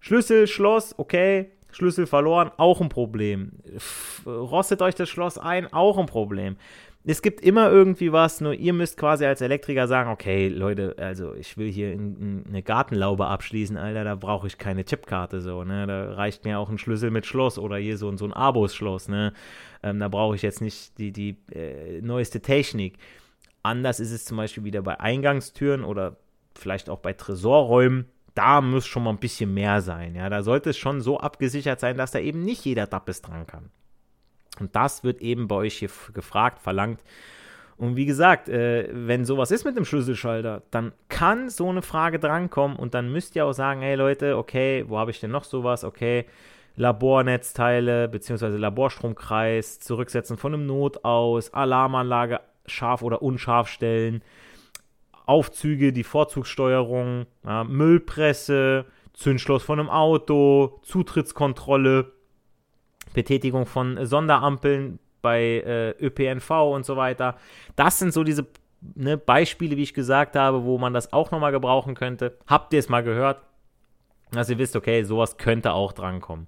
Schlüssel, 0.00 0.48
Schloss, 0.48 0.98
okay, 0.98 1.52
Schlüssel 1.70 2.06
verloren, 2.06 2.50
auch 2.56 2.80
ein 2.80 2.88
Problem. 2.88 3.52
Rostet 4.26 4.82
euch 4.82 4.94
das 4.94 5.08
Schloss 5.08 5.38
ein, 5.38 5.72
auch 5.72 5.96
ein 5.96 6.06
Problem 6.06 6.56
es 7.04 7.20
gibt 7.20 7.40
immer 7.40 7.70
irgendwie 7.70 8.12
was, 8.12 8.40
nur 8.40 8.54
ihr 8.54 8.72
müsst 8.72 8.96
quasi 8.96 9.26
als 9.26 9.40
Elektriker 9.40 9.88
sagen, 9.88 10.10
okay, 10.10 10.48
Leute, 10.48 10.94
also 10.98 11.34
ich 11.34 11.56
will 11.58 11.70
hier 11.70 11.92
in, 11.92 12.16
in 12.16 12.44
eine 12.46 12.62
Gartenlaube 12.62 13.26
abschließen, 13.26 13.76
Alter, 13.76 14.04
da 14.04 14.14
brauche 14.14 14.46
ich 14.46 14.56
keine 14.56 14.84
Chipkarte 14.84 15.40
so, 15.40 15.64
ne? 15.64 15.86
Da 15.86 16.12
reicht 16.12 16.44
mir 16.44 16.60
auch 16.60 16.68
ein 16.68 16.78
Schlüssel 16.78 17.10
mit 17.10 17.26
Schloss 17.26 17.58
oder 17.58 17.76
hier 17.76 17.98
so, 17.98 18.16
so 18.16 18.24
ein 18.24 18.32
Abos-Schloss, 18.32 19.08
ne? 19.08 19.32
Ähm, 19.82 19.98
da 19.98 20.08
brauche 20.08 20.36
ich 20.36 20.42
jetzt 20.42 20.60
nicht 20.60 20.96
die, 20.98 21.10
die 21.10 21.36
äh, 21.52 22.00
neueste 22.02 22.40
Technik. 22.40 22.98
Anders 23.64 23.98
ist 23.98 24.12
es 24.12 24.24
zum 24.24 24.36
Beispiel 24.36 24.64
wieder 24.64 24.82
bei 24.82 25.00
Eingangstüren 25.00 25.82
oder 25.82 26.18
vielleicht 26.54 26.88
auch 26.88 26.98
bei 26.98 27.14
Tresorräumen. 27.14 28.06
Da 28.34 28.60
muss 28.60 28.86
schon 28.86 29.02
mal 29.02 29.10
ein 29.10 29.18
bisschen 29.18 29.52
mehr 29.52 29.80
sein, 29.80 30.14
ja. 30.14 30.30
Da 30.30 30.44
sollte 30.44 30.70
es 30.70 30.78
schon 30.78 31.00
so 31.00 31.18
abgesichert 31.18 31.80
sein, 31.80 31.96
dass 31.96 32.12
da 32.12 32.20
eben 32.20 32.44
nicht 32.44 32.64
jeder 32.64 32.86
Dappes 32.86 33.22
dran 33.22 33.46
kann. 33.46 33.70
Und 34.60 34.74
das 34.76 35.04
wird 35.04 35.20
eben 35.20 35.48
bei 35.48 35.56
euch 35.56 35.78
hier 35.78 35.90
gefragt, 36.12 36.60
verlangt. 36.60 37.00
Und 37.76 37.96
wie 37.96 38.06
gesagt, 38.06 38.48
äh, 38.48 38.88
wenn 38.92 39.24
sowas 39.24 39.50
ist 39.50 39.64
mit 39.64 39.76
dem 39.76 39.84
Schlüsselschalter, 39.84 40.62
dann 40.70 40.92
kann 41.08 41.48
so 41.48 41.68
eine 41.68 41.82
Frage 41.82 42.18
drankommen 42.18 42.76
und 42.76 42.94
dann 42.94 43.10
müsst 43.10 43.34
ihr 43.34 43.46
auch 43.46 43.52
sagen, 43.54 43.80
hey 43.80 43.96
Leute, 43.96 44.36
okay, 44.36 44.84
wo 44.86 44.98
habe 44.98 45.10
ich 45.10 45.20
denn 45.20 45.30
noch 45.30 45.44
sowas? 45.44 45.82
Okay, 45.82 46.26
Labornetzteile 46.76 48.08
bzw. 48.08 48.56
Laborstromkreis, 48.56 49.80
Zurücksetzen 49.80 50.36
von 50.36 50.54
einem 50.54 50.66
Notaus, 50.66 51.52
Alarmanlage 51.52 52.40
scharf 52.66 53.02
oder 53.02 53.22
unscharf 53.22 53.68
stellen, 53.68 54.22
Aufzüge, 55.26 55.92
die 55.92 56.04
Vorzugssteuerung, 56.04 57.26
ja, 57.44 57.64
Müllpresse, 57.64 58.86
Zündschloss 59.12 59.62
von 59.62 59.80
einem 59.80 59.90
Auto, 59.90 60.80
Zutrittskontrolle, 60.82 62.12
Betätigung 63.14 63.66
von 63.66 64.04
Sonderampeln 64.04 64.98
bei 65.20 65.40
äh, 65.42 65.90
ÖPNV 66.04 66.50
und 66.50 66.84
so 66.84 66.96
weiter. 66.96 67.36
Das 67.76 67.98
sind 67.98 68.12
so 68.12 68.24
diese 68.24 68.46
ne, 68.94 69.16
Beispiele, 69.16 69.76
wie 69.76 69.82
ich 69.82 69.94
gesagt 69.94 70.36
habe, 70.36 70.64
wo 70.64 70.78
man 70.78 70.92
das 70.92 71.12
auch 71.12 71.30
nochmal 71.30 71.52
gebrauchen 71.52 71.94
könnte. 71.94 72.36
Habt 72.46 72.72
ihr 72.72 72.78
es 72.78 72.88
mal 72.88 73.02
gehört? 73.02 73.40
Dass 74.32 74.50
ihr 74.50 74.58
wisst, 74.58 74.76
okay, 74.76 75.04
sowas 75.04 75.36
könnte 75.36 75.72
auch 75.72 75.92
drankommen. 75.92 76.46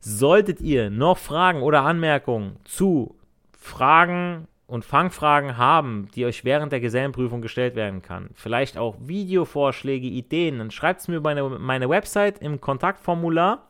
Solltet 0.00 0.60
ihr 0.60 0.90
noch 0.90 1.18
Fragen 1.18 1.62
oder 1.62 1.82
Anmerkungen 1.82 2.56
zu 2.64 3.16
Fragen 3.52 4.48
und 4.66 4.84
Fangfragen 4.84 5.58
haben, 5.58 6.08
die 6.14 6.24
euch 6.24 6.44
während 6.44 6.72
der 6.72 6.80
Gesellenprüfung 6.80 7.42
gestellt 7.42 7.74
werden 7.74 8.00
kann, 8.02 8.30
vielleicht 8.34 8.78
auch 8.78 8.96
Videovorschläge, 9.00 10.06
Ideen, 10.06 10.58
dann 10.58 10.70
schreibt 10.70 11.00
es 11.00 11.08
mir 11.08 11.16
über 11.16 11.34
meine, 11.34 11.58
meine 11.58 11.88
Website 11.90 12.38
im 12.38 12.60
Kontaktformular. 12.60 13.69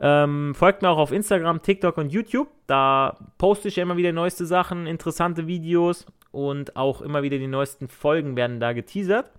Ähm, 0.00 0.54
folgt 0.54 0.82
mir 0.82 0.88
auch 0.88 0.98
auf 0.98 1.12
Instagram, 1.12 1.62
TikTok 1.62 1.98
und 1.98 2.10
YouTube. 2.10 2.48
Da 2.66 3.18
poste 3.36 3.68
ich 3.68 3.76
ja 3.76 3.82
immer 3.82 3.96
wieder 3.96 4.12
neueste 4.12 4.46
Sachen, 4.46 4.86
interessante 4.86 5.46
Videos 5.46 6.06
und 6.32 6.76
auch 6.76 7.02
immer 7.02 7.22
wieder 7.22 7.38
die 7.38 7.46
neuesten 7.46 7.88
Folgen 7.88 8.36
werden 8.36 8.60
da 8.60 8.72
geteasert. 8.72 9.30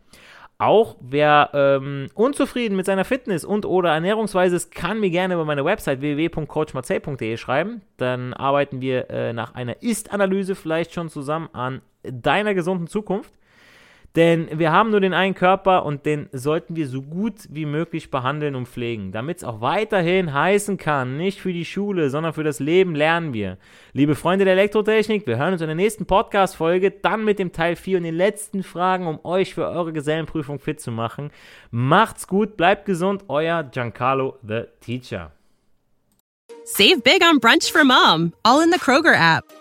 Auch 0.59 0.95
wer 1.01 1.49
ähm, 1.55 2.09
unzufrieden 2.13 2.75
mit 2.75 2.85
seiner 2.85 3.03
Fitness 3.03 3.43
und 3.43 3.65
oder 3.65 3.93
Ernährungsweise 3.93 4.55
ist, 4.55 4.71
kann 4.71 4.99
mir 4.99 5.09
gerne 5.09 5.33
über 5.33 5.43
meine 5.43 5.65
Website 5.65 6.01
www.coachmarcel.de 6.01 7.35
schreiben. 7.37 7.81
Dann 7.97 8.35
arbeiten 8.35 8.79
wir 8.79 9.09
äh, 9.09 9.33
nach 9.33 9.55
einer 9.55 9.81
Ist-Analyse 9.81 10.53
vielleicht 10.53 10.93
schon 10.93 11.09
zusammen 11.09 11.49
an 11.53 11.81
deiner 12.03 12.53
gesunden 12.53 12.85
Zukunft. 12.85 13.33
Denn 14.15 14.59
wir 14.59 14.73
haben 14.73 14.91
nur 14.91 14.99
den 14.99 15.13
einen 15.13 15.35
Körper 15.35 15.85
und 15.85 16.05
den 16.05 16.27
sollten 16.33 16.75
wir 16.75 16.87
so 16.87 17.01
gut 17.01 17.35
wie 17.49 17.65
möglich 17.65 18.11
behandeln 18.11 18.55
und 18.55 18.67
pflegen, 18.67 19.13
damit 19.13 19.37
es 19.37 19.43
auch 19.45 19.61
weiterhin 19.61 20.33
heißen 20.33 20.77
kann, 20.77 21.15
nicht 21.15 21.39
für 21.39 21.53
die 21.53 21.63
Schule, 21.63 22.09
sondern 22.09 22.33
für 22.33 22.43
das 22.43 22.59
Leben 22.59 22.93
lernen 22.93 23.33
wir. 23.33 23.57
Liebe 23.93 24.15
Freunde 24.15 24.43
der 24.43 24.55
Elektrotechnik, 24.55 25.25
wir 25.27 25.37
hören 25.37 25.53
uns 25.53 25.61
in 25.61 25.67
der 25.67 25.75
nächsten 25.75 26.05
Podcast-Folge, 26.05 26.91
dann 26.91 27.23
mit 27.23 27.39
dem 27.39 27.53
Teil 27.53 27.77
4 27.77 27.99
und 27.99 28.03
den 28.03 28.15
letzten 28.15 28.63
Fragen, 28.63 29.07
um 29.07 29.23
euch 29.23 29.53
für 29.53 29.67
eure 29.67 29.93
Gesellenprüfung 29.93 30.59
fit 30.59 30.81
zu 30.81 30.91
machen. 30.91 31.31
Macht's 31.69 32.27
gut, 32.27 32.57
bleibt 32.57 32.85
gesund, 32.85 33.23
euer 33.29 33.63
Giancarlo 33.63 34.39
the 34.45 34.63
Teacher. 34.81 35.31
Save 36.65 37.01
big 37.01 37.21
on 37.23 37.39
brunch 37.39 37.71
for 37.71 37.85
mom, 37.85 38.33
all 38.43 38.61
in 38.61 38.71
the 38.71 38.79
Kroger 38.79 39.15
app. 39.15 39.60